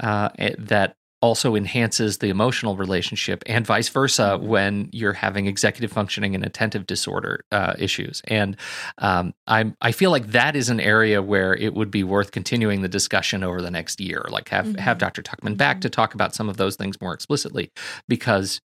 [0.00, 5.90] uh, eh, that also enhances the emotional relationship and vice versa when you're having executive
[5.90, 8.58] functioning and attentive disorder uh, issues and
[8.98, 12.82] um, I'm, I feel like that is an area where it would be worth continuing
[12.82, 14.78] the discussion over the next year like have, Mhm.
[14.80, 15.22] have Dr.
[15.22, 15.82] Tuckman back Mhm.
[15.82, 17.70] to talk about some of those things more explicitly
[18.06, 18.60] because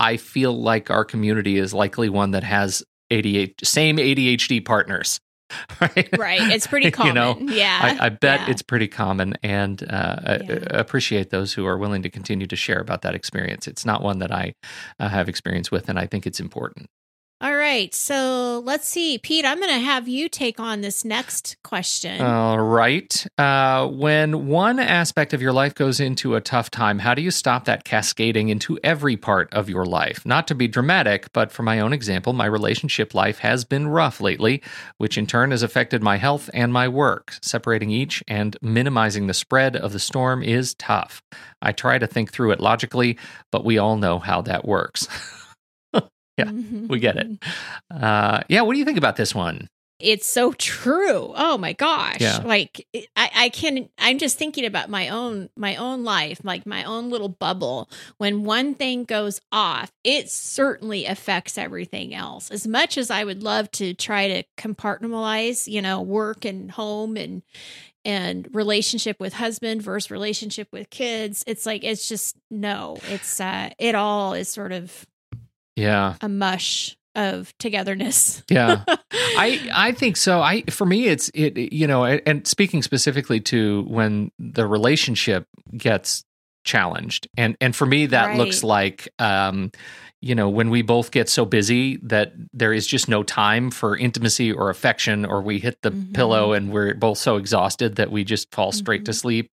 [0.00, 5.20] I feel like our community is likely one that has ADHD, same ADHD partners.
[5.80, 6.08] Right.
[6.18, 6.42] Right.
[6.52, 7.08] It's pretty common.
[7.08, 7.96] you know, yeah.
[8.00, 8.50] I, I bet yeah.
[8.50, 9.34] it's pretty common.
[9.42, 10.58] And uh, yeah.
[10.70, 13.66] I, appreciate those who are willing to continue to share about that experience.
[13.66, 14.54] It's not one that I
[14.98, 16.88] uh, have experience with, and I think it's important.
[17.42, 17.94] All right.
[17.94, 19.16] So let's see.
[19.16, 22.20] Pete, I'm going to have you take on this next question.
[22.20, 23.26] All right.
[23.38, 27.30] Uh, when one aspect of your life goes into a tough time, how do you
[27.30, 30.26] stop that cascading into every part of your life?
[30.26, 34.20] Not to be dramatic, but for my own example, my relationship life has been rough
[34.20, 34.62] lately,
[34.98, 37.32] which in turn has affected my health and my work.
[37.40, 41.22] Separating each and minimizing the spread of the storm is tough.
[41.62, 43.18] I try to think through it logically,
[43.50, 45.08] but we all know how that works.
[46.46, 46.86] yeah, mm-hmm.
[46.88, 47.28] we get it.
[47.90, 49.68] Uh, yeah, what do you think about this one?
[50.00, 51.32] It's so true.
[51.36, 52.20] Oh my gosh!
[52.20, 52.38] Yeah.
[52.38, 53.88] Like I, I can.
[53.98, 57.90] I'm just thinking about my own, my own life, like my own little bubble.
[58.16, 62.50] When one thing goes off, it certainly affects everything else.
[62.50, 67.16] As much as I would love to try to compartmentalize, you know, work and home
[67.16, 67.42] and
[68.04, 72.96] and relationship with husband versus relationship with kids, it's like it's just no.
[73.08, 75.06] It's uh, it all is sort of
[75.80, 78.42] yeah a mush of togetherness.
[78.48, 78.84] yeah.
[79.12, 80.40] I I think so.
[80.40, 86.24] I for me it's it you know and speaking specifically to when the relationship gets
[86.64, 87.28] challenged.
[87.36, 88.38] And and for me that right.
[88.38, 89.72] looks like um
[90.20, 93.96] you know when we both get so busy that there is just no time for
[93.96, 96.12] intimacy or affection or we hit the mm-hmm.
[96.12, 99.06] pillow and we're both so exhausted that we just fall straight mm-hmm.
[99.06, 99.50] to sleep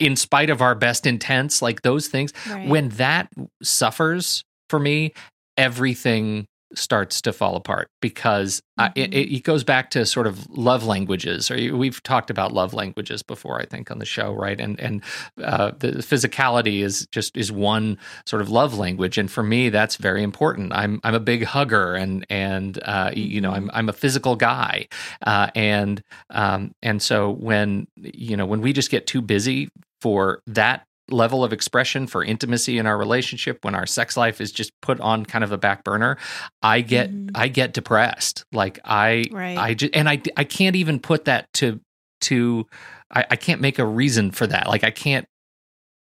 [0.00, 2.68] in spite of our best intents like those things right.
[2.68, 3.30] when that
[3.62, 5.12] suffers for me
[5.56, 8.92] everything starts to fall apart because mm-hmm.
[8.96, 13.22] it, it, goes back to sort of love languages or we've talked about love languages
[13.22, 15.02] before i think on the show right and and
[15.42, 19.96] uh, the physicality is just is one sort of love language and for me that's
[19.96, 23.18] very important i'm i'm a big hugger and and uh, mm-hmm.
[23.18, 23.76] you know i'm mm-hmm.
[23.76, 24.86] i'm a physical guy
[25.24, 29.68] uh, and um, and so when you know when we just get too busy
[30.00, 34.50] for that level of expression for intimacy in our relationship when our sex life is
[34.50, 36.16] just put on kind of a back burner
[36.62, 37.28] i get mm-hmm.
[37.34, 39.56] i get depressed like i right.
[39.56, 41.80] i just and i i can't even put that to
[42.20, 42.66] to
[43.14, 45.26] I, I can't make a reason for that like i can't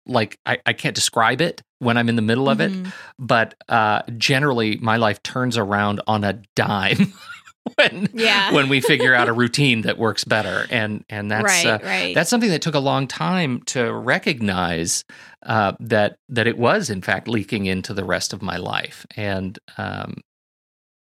[0.06, 2.86] like I, I can't describe it when i'm in the middle of mm-hmm.
[2.86, 7.13] it but uh generally my life turns around on a dime
[7.76, 8.52] when yeah.
[8.52, 12.15] when we figure out a routine that works better and and that's right, uh, right.
[12.15, 15.06] that's something that took a long time to recognize
[15.45, 19.60] uh, that that it was in fact leaking into the rest of my life and
[19.78, 20.15] um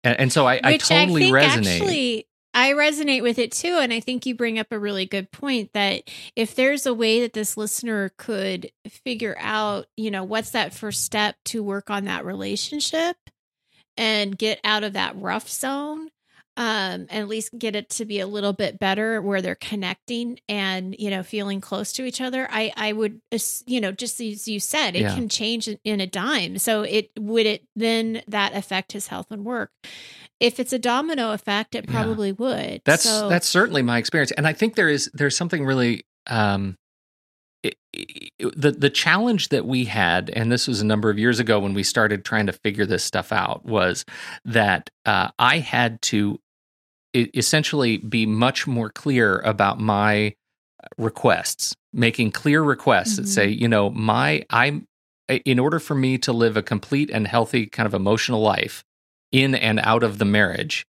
[0.05, 3.79] and, and so I, I totally I resonate actually, I resonate with it too.
[3.81, 7.21] And I think you bring up a really good point that if there's a way
[7.21, 12.07] that this listener could figure out, you know, what's that first step to work on
[12.07, 13.17] that relationship
[13.97, 16.09] and get out of that rough zone,
[16.59, 20.41] um, and at least get it to be a little bit better where they're connecting
[20.49, 23.21] and you know feeling close to each other i i would
[23.65, 25.15] you know just as you said it yeah.
[25.15, 29.45] can change in a dime so it would it then that affect his health and
[29.45, 29.71] work
[30.41, 32.35] if it's a domino effect it probably yeah.
[32.39, 36.05] would that's so, that's certainly my experience and i think there is there's something really
[36.27, 36.77] um
[37.63, 41.41] it, it, the the challenge that we had, and this was a number of years
[41.41, 44.05] ago when we started trying to figure this stuff out, was
[44.45, 46.39] that uh, I had to
[47.15, 50.35] essentially be much more clear about my
[50.97, 53.23] requests, making clear requests mm-hmm.
[53.23, 54.87] that say, you know, my I'm
[55.29, 58.83] in order for me to live a complete and healthy kind of emotional life
[59.31, 60.87] in and out of the marriage,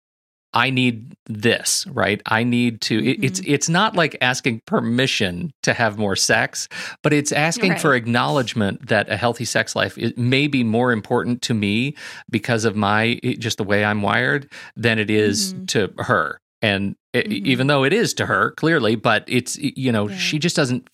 [0.53, 2.21] I need this, right?
[2.25, 3.23] I need to mm-hmm.
[3.23, 6.67] it's it's not like asking permission to have more sex,
[7.03, 7.81] but it's asking right.
[7.81, 11.95] for acknowledgement that a healthy sex life may be more important to me
[12.29, 15.65] because of my just the way I'm wired than it is mm-hmm.
[15.65, 16.39] to her.
[16.61, 17.45] And it, mm-hmm.
[17.45, 20.17] even though it is to her clearly, but it's you know, yeah.
[20.17, 20.89] she just doesn't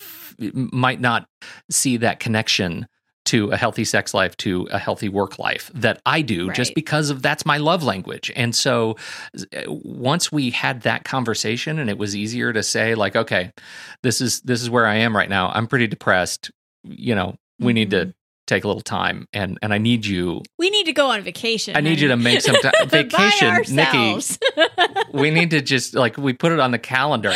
[0.53, 1.29] might not
[1.69, 2.87] see that connection
[3.25, 6.55] to a healthy sex life to a healthy work life that I do right.
[6.55, 8.31] just because of that's my love language.
[8.35, 8.97] And so
[9.35, 13.51] uh, once we had that conversation and it was easier to say like okay,
[14.03, 15.49] this is this is where I am right now.
[15.49, 16.51] I'm pretty depressed.
[16.83, 17.73] You know, we mm-hmm.
[17.73, 18.11] need to mm-hmm.
[18.45, 21.75] take a little time and and I need you We need to go on vacation.
[21.75, 24.21] I need you to make some t- vacation, Nikki.
[25.13, 27.33] we need to just like we put it on the calendar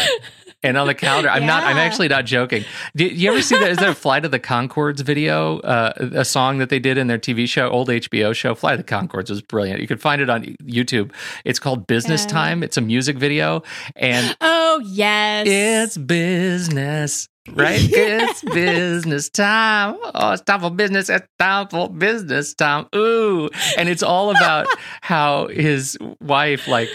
[0.63, 1.29] and on the calendar.
[1.29, 1.47] I'm yeah.
[1.47, 1.63] not.
[1.63, 2.65] I'm actually not joking.
[2.95, 3.69] Did you ever see that?
[3.69, 5.59] Is there a Flight of the Conchords video?
[5.59, 8.55] Uh, a song that they did in their TV show, old HBO show.
[8.55, 9.79] Flight of the Conchords was brilliant.
[9.79, 11.11] You could find it on YouTube.
[11.45, 12.29] It's called Business yeah.
[12.29, 12.63] Time.
[12.63, 13.63] It's a music video,
[13.95, 17.79] and oh yes, it's business right?
[17.83, 19.97] it's business time.
[20.13, 21.09] Oh, it's time for business.
[21.09, 22.87] It's time for business time.
[22.95, 23.49] Ooh.
[23.77, 24.67] And it's all about
[25.01, 26.89] how his wife, like,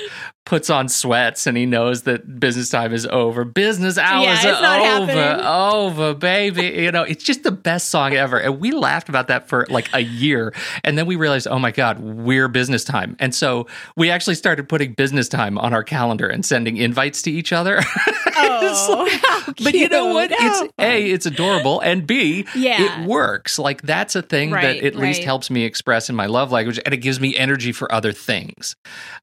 [0.46, 3.46] puts on sweats and he knows that business time is over.
[3.46, 5.10] Business hours Yeah, are over.
[5.12, 5.46] happening.
[5.46, 6.82] Over, baby.
[6.82, 8.36] You know, it's just the best song ever.
[8.38, 10.52] And we laughed about that for like a year.
[10.84, 13.16] And then we realized, oh my God, we're business time.
[13.20, 17.30] And so we actually started putting business time on our calendar and sending invites to
[17.30, 17.80] each other.
[18.36, 19.06] Oh,
[19.46, 20.32] like- but you know what?
[20.46, 23.02] It's A, it's adorable, and B, Yeah.
[23.02, 23.58] it works.
[23.58, 26.78] Like that's a thing Right, that at least helps me express in my love language,
[26.84, 28.76] and it gives me energy for other things.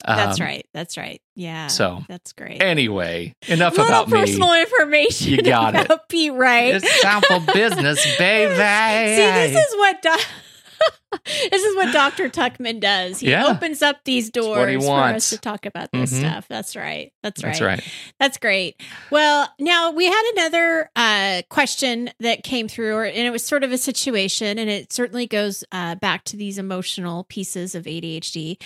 [0.06, 0.66] That's Um, right.
[0.74, 1.22] That's right.
[1.36, 1.68] Yeah.
[1.68, 2.62] so, that's great.
[2.62, 4.20] Anyway, enough Little about me.
[4.20, 5.32] personal information.
[5.32, 5.90] You got it.
[6.10, 6.76] Pete Wright.
[6.76, 8.54] It's time for business, baby.
[8.56, 10.10] See, this is what Do-
[11.26, 12.30] this is what Dr.
[12.30, 13.20] Tuckman does.
[13.20, 13.48] He Yeah.
[13.48, 16.20] opens up these doors for us to talk about this Mhm.
[16.20, 16.46] stuff.
[16.50, 17.12] That's right.
[17.22, 17.50] That's right.
[17.52, 17.84] That's right.
[18.20, 18.82] That's great.
[19.12, 23.64] Well, now we had another uh, question that came through, or, and it was sort
[23.64, 28.58] of a situation, and it certainly goes uh, back to these emotional pieces of ADHD.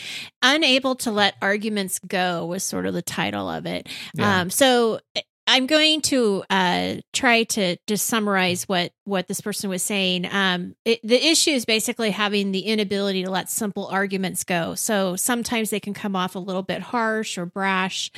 [0.42, 3.88] Unable to let arguments go was sort of the title of it.
[4.14, 4.42] Yeah.
[4.42, 5.00] Um, so
[5.48, 10.28] I'm going to uh, try to just summarize what what this person was saying.
[10.32, 14.74] Um, it, the issue is basically having the inability to let simple arguments go.
[14.74, 18.12] So sometimes they can come off a little bit harsh or brash.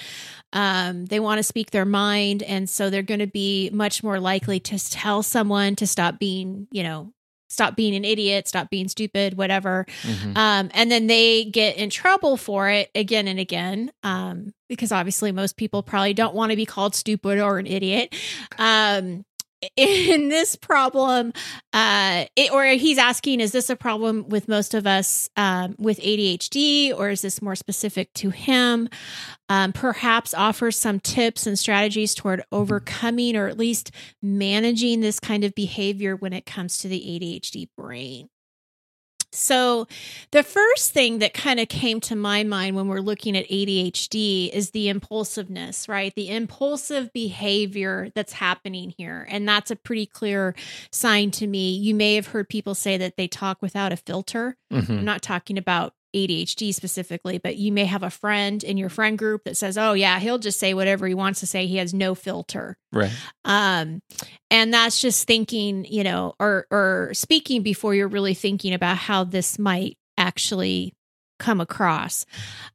[0.54, 4.20] Um, they want to speak their mind, and so they're going to be much more
[4.20, 7.12] likely to tell someone to stop being, you know,
[7.58, 9.88] stop being an idiot, stop being stupid, whatever.
[10.04, 10.38] Mhm.
[10.38, 15.32] Um, and then they get in trouble for it again and again, um, because obviously
[15.32, 18.14] most people probably don't want to be called stupid or an idiot.
[18.60, 19.26] Um,
[19.76, 21.34] in this problem,
[21.74, 26.00] uh, it, or he's asking, is this a problem with most of us um, with
[26.00, 28.90] ADHD, or is this more specific to him?
[29.50, 33.92] Um, perhaps offers some tips and strategies toward overcoming or at least
[34.22, 38.30] managing this kind of behavior when it comes to the ADHD brain.
[39.34, 39.88] So,
[40.32, 44.50] the first thing that kind of came to my mind when we're looking at ADHD
[44.54, 46.14] is the impulsiveness, right?
[46.16, 49.28] The impulsive behavior that's happening here.
[49.30, 50.56] And that's a pretty clear
[50.92, 51.76] sign to me.
[51.76, 54.56] You may have heard people say that they talk without a filter.
[54.72, 54.90] Mhm.
[55.00, 59.18] I'm not talking about ADHD specifically, but you may have a friend in your friend
[59.18, 61.68] group that says, "Oh yeah, he'll just say whatever he wants to say.
[61.68, 63.12] He has no filter." Right.
[63.46, 64.02] um
[64.50, 69.24] and that's just thinking you know or or speaking before you're really thinking about how
[69.26, 70.94] this might actually
[71.38, 72.26] come across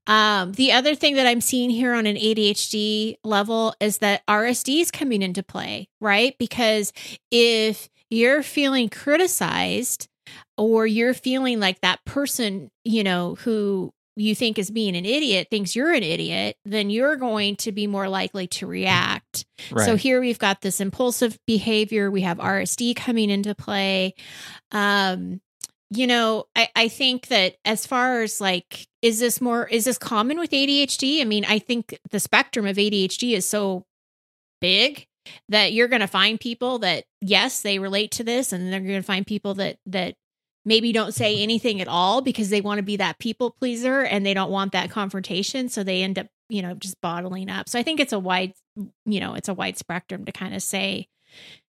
[0.07, 4.83] um the other thing that i'm seeing here on an adhd level is that rsd
[4.83, 6.93] is coming into play right because
[7.31, 10.09] if you're feeling criticized
[10.57, 15.49] or you're feeling like that person you know who you think is being an idiot
[15.51, 19.87] thinks you're an idiot then you're going to be more likely to react Right.
[19.87, 22.11] so here we've got this impulsive behavior.
[22.11, 24.15] We have RSD coming into play.
[24.73, 25.41] Um,
[25.95, 29.99] you know, I, I think that as far as like, is this more, is this
[29.99, 31.21] common with ADHD?
[31.21, 33.85] I mean, I think the spectrum of ADHD is so
[34.61, 35.07] big
[35.49, 38.95] that you're going to find people that, yes, they relate to this, and they're going
[38.95, 40.15] to find people that, that,
[40.65, 44.25] maybe don't say anything at all because they want to be that people pleaser and
[44.25, 47.69] they don't want that confrontation so they end up you know just bottling up.
[47.69, 48.53] So i think it's a wide
[49.05, 51.09] you know it's a wide spectrum to kind of say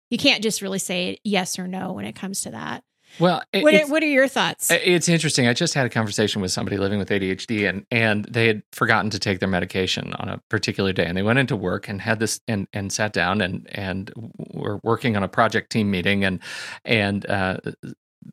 [0.09, 2.83] you can't just really say yes or no when it comes to that
[3.19, 5.47] well, it- what are, what are your thoughts It's interesting.
[5.47, 9.09] I just had a conversation with somebody living with ADHD, and and they had forgotten
[9.11, 12.19] to take their medication on a particular day, and they went into work and had
[12.19, 14.11] this and and sat down and and
[14.53, 16.39] were working on a project team meeting, and
[16.85, 17.57] and uh,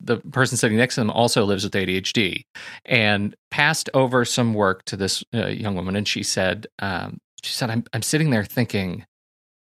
[0.00, 2.44] the person sitting next to them also lives with ADHD,
[2.84, 7.52] and passed over some work to this uh, young woman, and she said, um, she
[7.52, 9.04] said, I'm I'm sitting there thinking.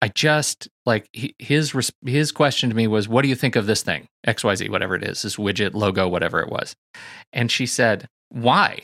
[0.02, 1.74] I just like his
[2.06, 4.70] his question to me was, "What do you think of this thing X Y Z,
[4.70, 6.76] whatever it is, this widget, logo, whatever it was?"
[7.34, 8.84] And she said, "Why?"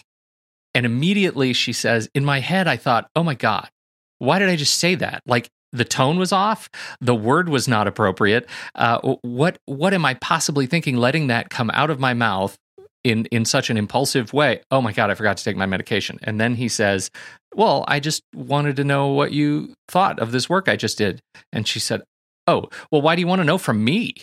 [0.74, 3.70] And immediately she says, "In my head, I thought, oh my god,
[4.18, 5.22] why did I just say that?
[5.26, 8.49] Like the tone was off, the word was not appropriate.
[8.76, 10.97] Uh, what what am I possibly thinking?
[10.97, 12.57] Letting that come out of my mouth."
[13.06, 16.18] In, in such an impulsive way, oh my God, I forgot to take my medication.
[16.24, 17.12] And then he says,
[17.53, 21.22] Well, I just wanted to know what you thought of this work I just did.
[21.53, 22.01] And she said,
[22.47, 24.16] Oh, well, why do you want to know from me?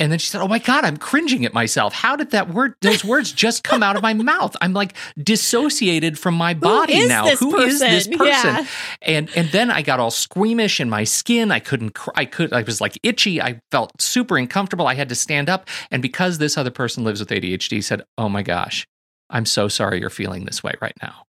[0.00, 1.92] And then she said, Oh my God, I'm cringing at myself.
[1.92, 4.56] How did that word, those words just come out of my mouth?
[4.60, 7.28] I'm like dissociated from my body is now.
[7.36, 8.18] Who is this person?
[8.18, 8.54] person?
[8.54, 8.66] Yeah.
[9.02, 11.50] And and then I got all squeamish in my skin.
[11.50, 11.94] I couldn't.
[11.94, 12.52] Cr- I could.
[12.52, 13.42] I was like itchy.
[13.42, 14.86] I felt super uncomfortable.
[14.86, 15.68] I had to stand up.
[15.90, 18.86] And because this other person lives with ADHD, said, "Oh my gosh,
[19.30, 21.24] I'm so sorry you're feeling this way right now.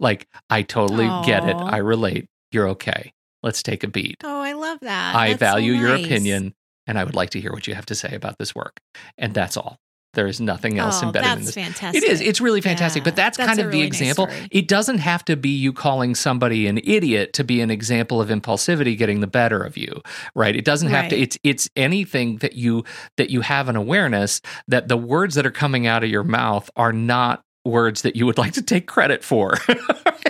[0.00, 1.56] Like I totally get it.
[1.56, 2.26] I relate.
[2.52, 3.12] You're okay."
[3.42, 4.16] let's take a beat.
[4.24, 5.14] Oh, I love that.
[5.14, 6.54] I That's so value your opinion
[6.86, 8.80] and I would like to hear what you have to say about this work.
[9.18, 9.78] And that's all.
[10.14, 11.54] There is nothing else oh, embedded that's in this.
[11.54, 12.02] fantastic.
[12.02, 12.20] It is.
[12.20, 13.00] It's really fantastic.
[13.00, 14.28] Yeah, but that's, that's kind of really the example.
[14.28, 14.48] story.
[14.50, 18.28] it doesn't have to be you calling somebody an idiot to be an example of
[18.28, 20.00] impulsivity getting the better of you,
[20.34, 20.54] right?
[20.54, 22.84] It doesn't have to it's it's anything that you
[23.16, 26.70] that you have an awareness that the words that are coming out of your mouth
[26.76, 29.54] are not words that you would like to take credit for.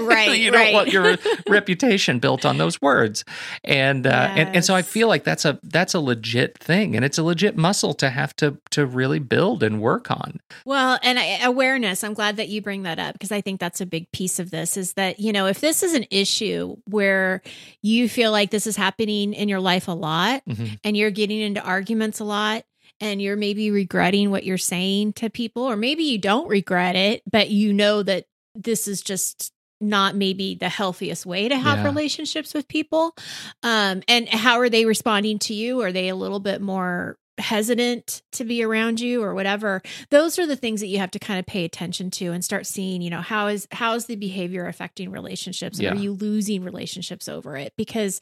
[0.00, 0.74] Right, you don't right.
[0.74, 1.16] want your
[1.48, 3.24] reputation built on those words.
[3.62, 7.04] And uh and, and so I feel like that's a that's a legit thing and
[7.04, 10.40] it's a legit muscle to have to to really build and work on.
[10.66, 12.04] Well, and I, awareness.
[12.04, 14.50] I'm glad that you bring that up because I think that's a big piece of
[14.50, 14.76] this.
[14.76, 17.40] Is that you know if this is an issue where
[17.80, 20.78] you feel like this is happening in your life a lot, Mhm.
[20.84, 22.64] and you're getting into arguments a lot.
[23.00, 27.22] And you're maybe regretting what you're saying to people, or maybe you don't regret it,
[27.30, 31.84] but you know that this is just not maybe the healthiest way to have Yeah.
[31.84, 33.14] relationships with people.
[33.62, 35.80] Um, and how are they responding to you?
[35.82, 39.82] Are they a little bit more hesitant to be around you or whatever?
[40.10, 42.66] Those are the things that you have to kind of pay attention to and start
[42.66, 45.78] seeing, you know, how is how is the behavior affecting relationships?
[45.80, 45.92] Yeah.
[45.92, 47.72] Are you losing relationships over it?
[47.76, 48.20] Because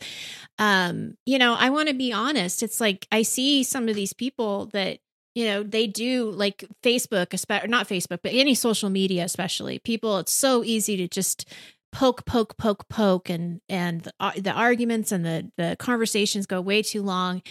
[0.58, 2.62] um, you know, I want to be honest.
[2.62, 4.98] It's like I see some of these people that
[5.34, 10.18] you know they do like facebook especially not facebook but any social media especially people
[10.18, 11.48] it's so easy to just
[11.92, 16.60] poke poke poke poke and and the, uh, the arguments and the the conversations go
[16.60, 17.42] way too long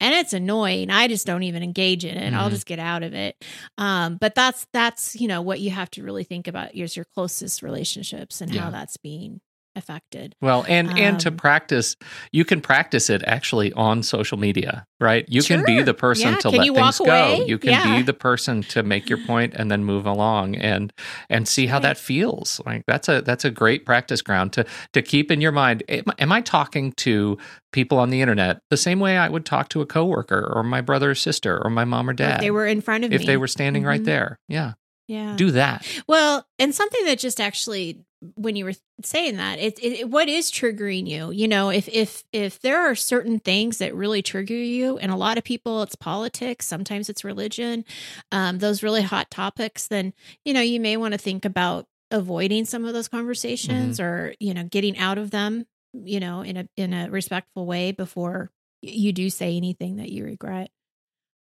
[0.00, 2.52] and it's annoying i just don't even engage in it i'll Mhm.
[2.52, 3.36] just get out of it
[3.76, 7.04] um but that's that's you know what you have to really think about is your
[7.04, 8.62] closest relationships and Yeah.
[8.62, 9.40] how that's being
[9.76, 11.96] affected Well, and and to Um, practice,
[12.32, 15.24] you can practice it actually on social media, right?
[15.28, 16.36] You can be the person Yeah.
[16.38, 17.32] to Can let you things walk go.
[17.34, 17.44] away?
[17.46, 17.96] You can Yeah.
[17.96, 20.92] be the person to make your point and then move along and
[21.28, 21.82] and see how Right.
[21.82, 22.60] that feels.
[22.66, 25.82] Like that's a that's a great practice ground to to keep in your mind.
[25.88, 27.38] Am, am I talking to
[27.72, 30.80] people on the internet the same way I would talk to a coworker or my
[30.80, 33.20] brother or sister or my mom or dad if they were in front of if
[33.20, 34.06] me they were standing right Mhm.
[34.06, 34.38] there?
[34.48, 34.72] Yeah,
[35.10, 35.86] yeah do that.
[36.06, 38.04] Well, and something that just actually
[38.34, 42.22] when you were saying that, it, it what is triggering you, you know, if if
[42.32, 45.96] if there are certain things that really trigger you, and a lot of people it's
[45.96, 47.84] politics, sometimes it's religion,
[48.30, 50.12] um, those really hot topics, then
[50.44, 54.06] you know, you may want to think about avoiding some of those conversations Mm-hmm.
[54.06, 57.92] or, you know, getting out of them, you know, in a in a respectful way
[57.92, 58.50] before
[58.82, 60.70] you do say anything that you regret.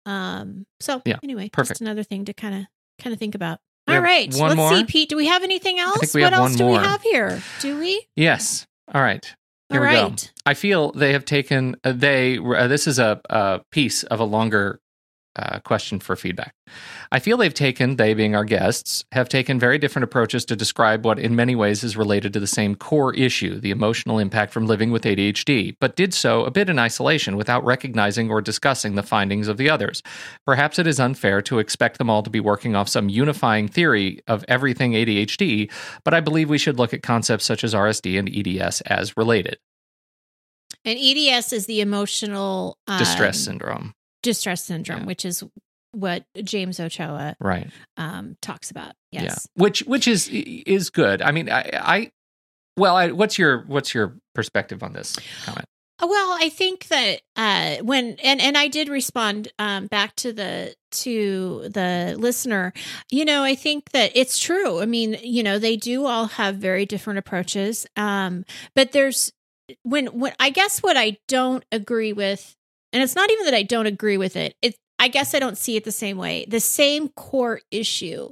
[0.07, 1.75] Um so Yeah, anyway, perfect.
[1.79, 2.67] just another thing to kind of
[2.99, 3.61] kind of think about.
[3.87, 4.33] We All right.
[4.33, 4.75] Let's more?
[4.75, 5.09] see, Pete.
[5.11, 6.15] Do we have anything else?
[6.15, 6.79] what else do more.
[6.79, 7.43] we have here?
[7.61, 8.07] Do we?
[8.17, 8.67] Yes.
[8.93, 9.25] All right.
[9.71, 10.15] Here All we go.
[10.47, 14.25] I feel they have taken uh, they uh, this is a, a piece of a
[14.25, 14.81] longer
[15.37, 16.55] uh, question for feedback.
[17.11, 21.05] I feel they've taken they being our guests have taken very different approaches to describe
[21.05, 24.67] what in many ways is related to the same core issue, the emotional impact from
[24.67, 29.03] living with ADHD, but did so a bit in isolation without recognizing or discussing the
[29.03, 30.03] findings of the others.
[30.47, 34.21] Perhaps it is unfair to expect them all to be working off some unifying theory
[34.27, 35.71] of everything ADHD,
[36.05, 39.59] but I believe we should look at concepts such as RSD and EDS as related.
[40.85, 43.95] And EDS is the emotional um, Distress syndrome.
[44.25, 45.07] Distress syndrome, Yeah.
[45.07, 45.45] which is
[45.93, 47.71] what James Ochoa Right.
[47.97, 48.95] um, talks about.
[49.13, 49.23] Yeah.
[49.25, 49.47] Yes.
[49.55, 51.23] Which which is is good.
[51.23, 52.11] I mean, I, I
[52.77, 55.67] well, I, what's your what's your perspective on this comment?
[56.03, 60.33] Uh, Well, I think that uh, when and and I did respond um, back to
[60.33, 62.73] the to the listener.
[63.13, 64.81] You know, I think that it's true.
[64.81, 68.45] I mean, you know, they do all have very different approaches, um,
[68.75, 69.31] but there's
[69.85, 72.57] when when I guess what I don't agree with,
[72.95, 74.57] and it's not even that I don't agree with it.
[74.63, 76.47] It I guess I don't see it the same way.
[76.49, 78.31] The same core issue.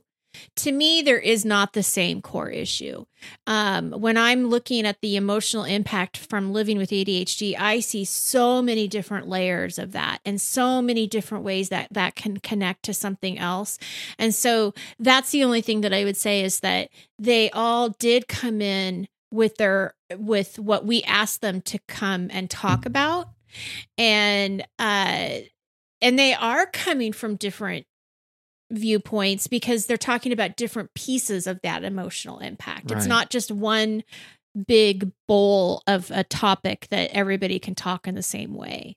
[0.56, 3.04] To me, there is not the same core issue
[3.46, 8.62] um, when I'm looking at the emotional impact from living with ADHD, I see so
[8.62, 12.94] many different layers of that and so many different ways that that can connect to
[12.94, 13.78] something else.
[14.18, 18.28] And so that's the only thing that I would say is that they all did
[18.28, 23.28] come in with their with what we asked them to come and talk about
[23.98, 25.38] and uh
[26.00, 27.86] and they are coming from different
[28.70, 32.90] viewpoints because they're talking about different pieces of that emotional impact.
[32.90, 34.03] It's not just one
[34.66, 38.96] big bowl of a topic that everybody can talk in the same way.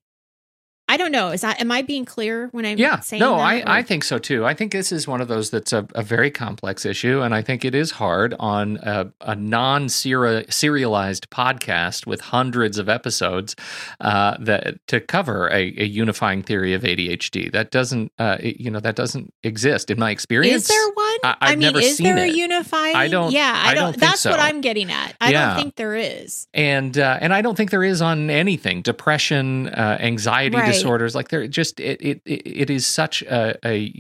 [0.88, 1.30] I don't know.
[1.32, 3.82] Is that am I being clear when I'm Yeah, saying no, that, I, or- I
[3.82, 4.46] think so too.
[4.46, 7.42] I think this is one of those that's a, a very complex issue, and I
[7.42, 13.56] think it is hard on a, a non serialized podcast with hundreds of episodes
[14.00, 17.52] uh, that to cover a, a unifying theory of ADHD.
[17.52, 20.64] That doesn't, uh, it- you know, that doesn't exist in my experience.
[20.64, 21.05] is there one?
[21.24, 22.34] I, I've mean, never is seen there it.
[22.34, 22.96] a unifying?
[22.96, 23.84] I don't- Yeah, I, I don't.
[23.92, 24.40] don't that's what.
[24.40, 25.16] I'm getting at.
[25.22, 25.48] I Yeah.
[25.48, 26.48] don't think there is.
[26.54, 30.72] and uh, and I don't think there is on anything depression, uh, anxiety Right.
[30.72, 31.16] disorders.
[31.16, 33.92] Like there, just it it it it is such a, a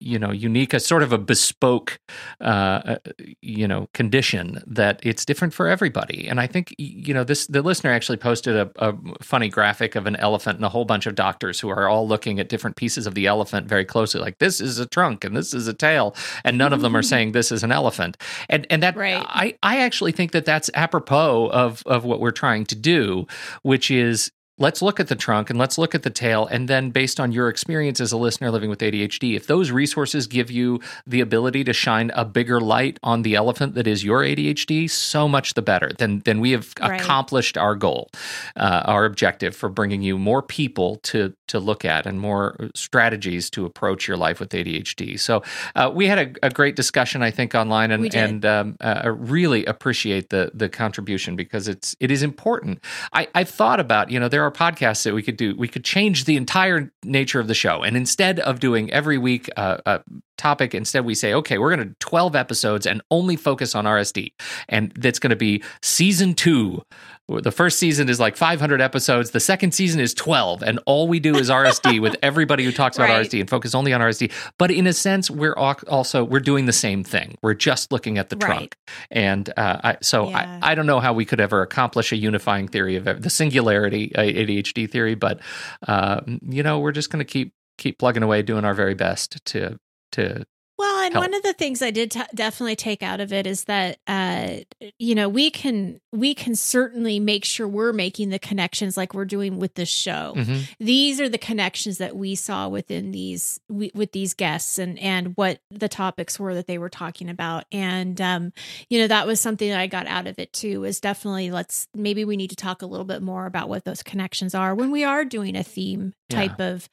[0.00, 1.98] you know unique, a sort of a bespoke,
[2.40, 2.96] uh, uh,
[3.40, 6.28] you know, condition that it's different for everybody.
[6.28, 7.46] And I think you know this.
[7.46, 11.06] The listener actually posted a, a funny graphic of an elephant and a whole bunch
[11.06, 14.20] of doctors who are all looking at different pieces of the elephant very closely.
[14.20, 17.02] Like this is a trunk and this is a tail, and none of them are
[17.02, 18.16] saying this is an elephant.
[18.48, 19.24] And and that Right.
[19.28, 23.26] I I actually think that that's apropos of of what we're trying to do,
[23.62, 26.90] which is let's look at the trunk and let's look at the tail and then
[26.90, 30.80] based on your experience as a listener living with ADHD if those resources give you
[31.06, 35.28] the ability to shine a bigger light on the elephant that is your ADHD so
[35.28, 37.00] much the better then then we have Right.
[37.00, 38.08] accomplished our goal
[38.56, 43.50] uh, our objective for bringing you more people to to look at and more strategies
[43.50, 45.42] to approach your life with ADHD so
[45.74, 49.06] uh, we had a, a great discussion I think online and and um, uh, I
[49.08, 52.80] really appreciate the the contribution because it's it is important.
[53.12, 55.54] I I've thought about you know there are podcasts that we could do.
[55.56, 59.50] We could change the entire nature of the show, and instead of doing every week
[59.56, 60.00] uh, a
[60.38, 64.32] topic, instead we say okay, we're going to twelve episodes and only focus on RSD,
[64.68, 66.82] and that's going to be season two.
[67.28, 69.32] The first season is like 500 episodes.
[69.32, 72.96] The second season is 12, and all we do is RSD with everybody who talks
[72.96, 73.26] about Right.
[73.26, 74.30] RSD and focus only on RSD.
[74.58, 77.36] But in a sense, we're also we're doing the same thing.
[77.42, 78.46] We're just looking at the Right.
[78.46, 78.76] trunk,
[79.10, 80.60] and uh, I, so Yeah.
[80.62, 84.14] I, I don't know how we could ever accomplish a unifying theory of the singularity
[84.14, 85.40] uh, ADHD theory, but
[85.88, 89.44] uh, you know we're just going to keep keep plugging away, doing our very best
[89.46, 89.78] to
[90.12, 90.44] to
[90.78, 91.24] Well, and help.
[91.24, 94.56] one of the things I did t- definitely take out of it is that uh,
[94.98, 99.24] you know we can we can certainly make sure we're making the connections like we're
[99.24, 100.34] doing with this show.
[100.36, 100.68] Mhm.
[100.78, 105.34] These are the connections that we saw within these we, with these guests and and
[105.36, 107.64] what the topics were that they were talking about.
[107.72, 108.52] And um,
[108.90, 110.80] you know that was something that I got out of it too.
[110.80, 114.02] Was definitely let's maybe we need to talk a little bit more about what those
[114.02, 116.48] connections are when we are doing a theme Yeah.
[116.48, 116.88] type of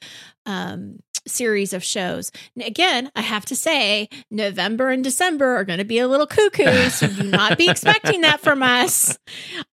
[0.46, 2.32] um series of shows.
[2.56, 6.26] And Again, I have to say, November and December are going to be a little
[6.26, 9.18] cuckoo, so do not be expecting that from us.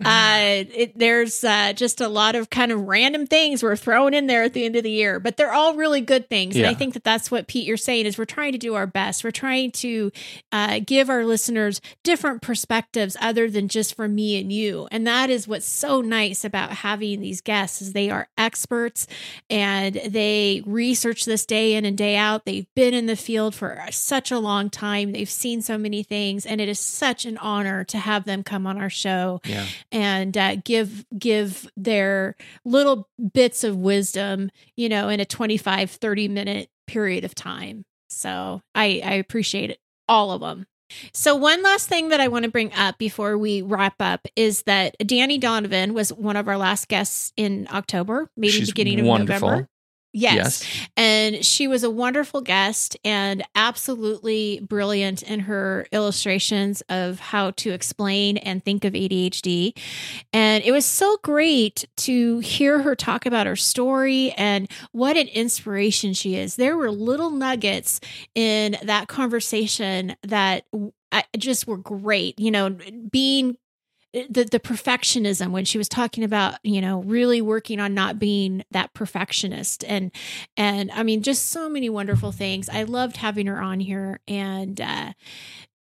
[0.04, 4.28] Uh, it, there's uh, just a lot of kind of random things we're throwing in
[4.28, 6.58] there at the end of the year, but they're all really good things.
[6.58, 8.88] And I think that that's what Pete you're saying is we're trying to do our
[8.88, 9.24] best.
[9.24, 10.12] We're trying to
[10.52, 14.89] uh, give our listeners different perspectives other than just for me and you.
[14.91, 19.08] And that is what's so nice about having these guests is they are experts
[19.50, 22.46] and they research this day in and day out.
[22.46, 25.12] They've been in the field for such a long time.
[25.12, 28.66] They've seen so many things, and it is such an honor to have them come
[28.68, 32.36] on our show yeah and uh, give give their
[32.66, 37.86] little bits of wisdom, you know, in a 25 30 minute period of time.
[38.10, 40.66] So I I appreciate it all of them.
[41.14, 44.64] So one last thing that I want to bring up before we wrap up is
[44.64, 49.06] that Dani Donovan was one of our last guests in October, maybe She's beginning of
[49.06, 49.48] wonderful.
[49.50, 49.70] November.
[50.12, 50.64] Yes.
[50.64, 57.51] yes And she was a wonderful guest and absolutely brilliant in her illustrations of how
[57.51, 59.78] to explain and think of ADHD.
[60.34, 65.28] And it was so great to hear her talk about her story and what an
[65.28, 66.55] inspiration she is.
[66.55, 67.99] There were little nuggets
[68.36, 70.66] in that conversation that
[71.12, 72.39] uh, just were great.
[72.39, 72.78] You know,
[73.12, 73.57] being
[74.14, 78.64] the the perfectionism when she was talking about you know really working on not being
[78.72, 80.12] that perfectionist and
[80.57, 82.70] and I mean just so many wonderful things.
[82.70, 85.14] I loved having her on here and uh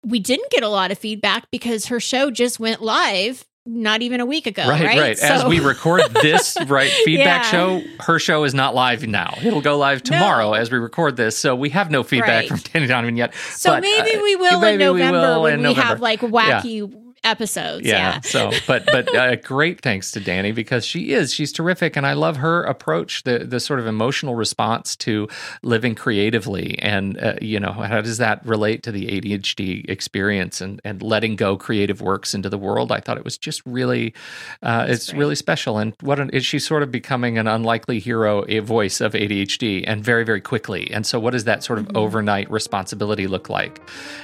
[0.05, 4.19] we didn't get a lot of feedback because her show just went live not even
[4.19, 4.99] a week ago, right right?
[4.99, 7.51] right as we record this right feedback Yeah.
[7.51, 10.53] show her show is not live now it'll go live tomorrow No.
[10.53, 12.47] as we record this so we have no feedback Right.
[12.49, 15.57] from Dani Donovan yet So But, maybe uh, we will in we November will when
[15.59, 15.81] we November.
[15.81, 16.93] have like wacky
[17.23, 17.85] episodes.
[17.87, 18.19] yeah, Yeah.
[18.21, 22.13] so but but uh, great thanks to dani because she is she's terrific and i
[22.13, 25.27] love her approach the the sort of emotional response to
[25.61, 30.81] living creatively and uh, you know how does that relate to the adhd experience and
[30.83, 34.13] and letting go creative works into the world i thought it was just really
[34.61, 35.19] uh, it's great.
[35.19, 39.13] really special and what an, she's sort of becoming an unlikely hero a voice of
[39.13, 41.97] adhd and very very quickly and so what does that sort of Mhm.
[41.97, 43.81] overnight responsibility look like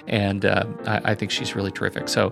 [0.07, 2.31] and uh, I, I think she's really terrific so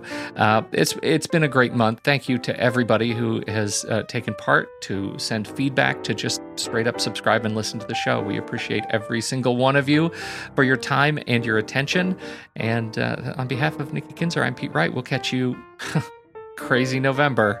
[0.58, 2.00] uh, it's it's been a great month.
[2.04, 6.86] Thank you to everybody who has uh, taken part to send feedback to just straight
[6.86, 8.20] up subscribe and listen to the show.
[8.20, 10.10] We appreciate every single one of you
[10.54, 12.16] for your time and your attention.
[12.56, 14.92] And uh, on behalf of Nikki Kinzer, I'm Pete Wright.
[14.92, 15.56] We'll catch you
[16.56, 17.60] crazy November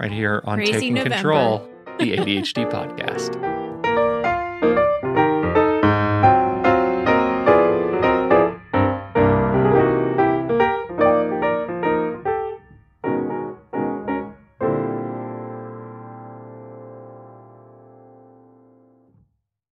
[0.00, 1.14] right here on Crazy Taking November.
[1.14, 1.68] Control,
[1.98, 3.57] the ADHD podcast.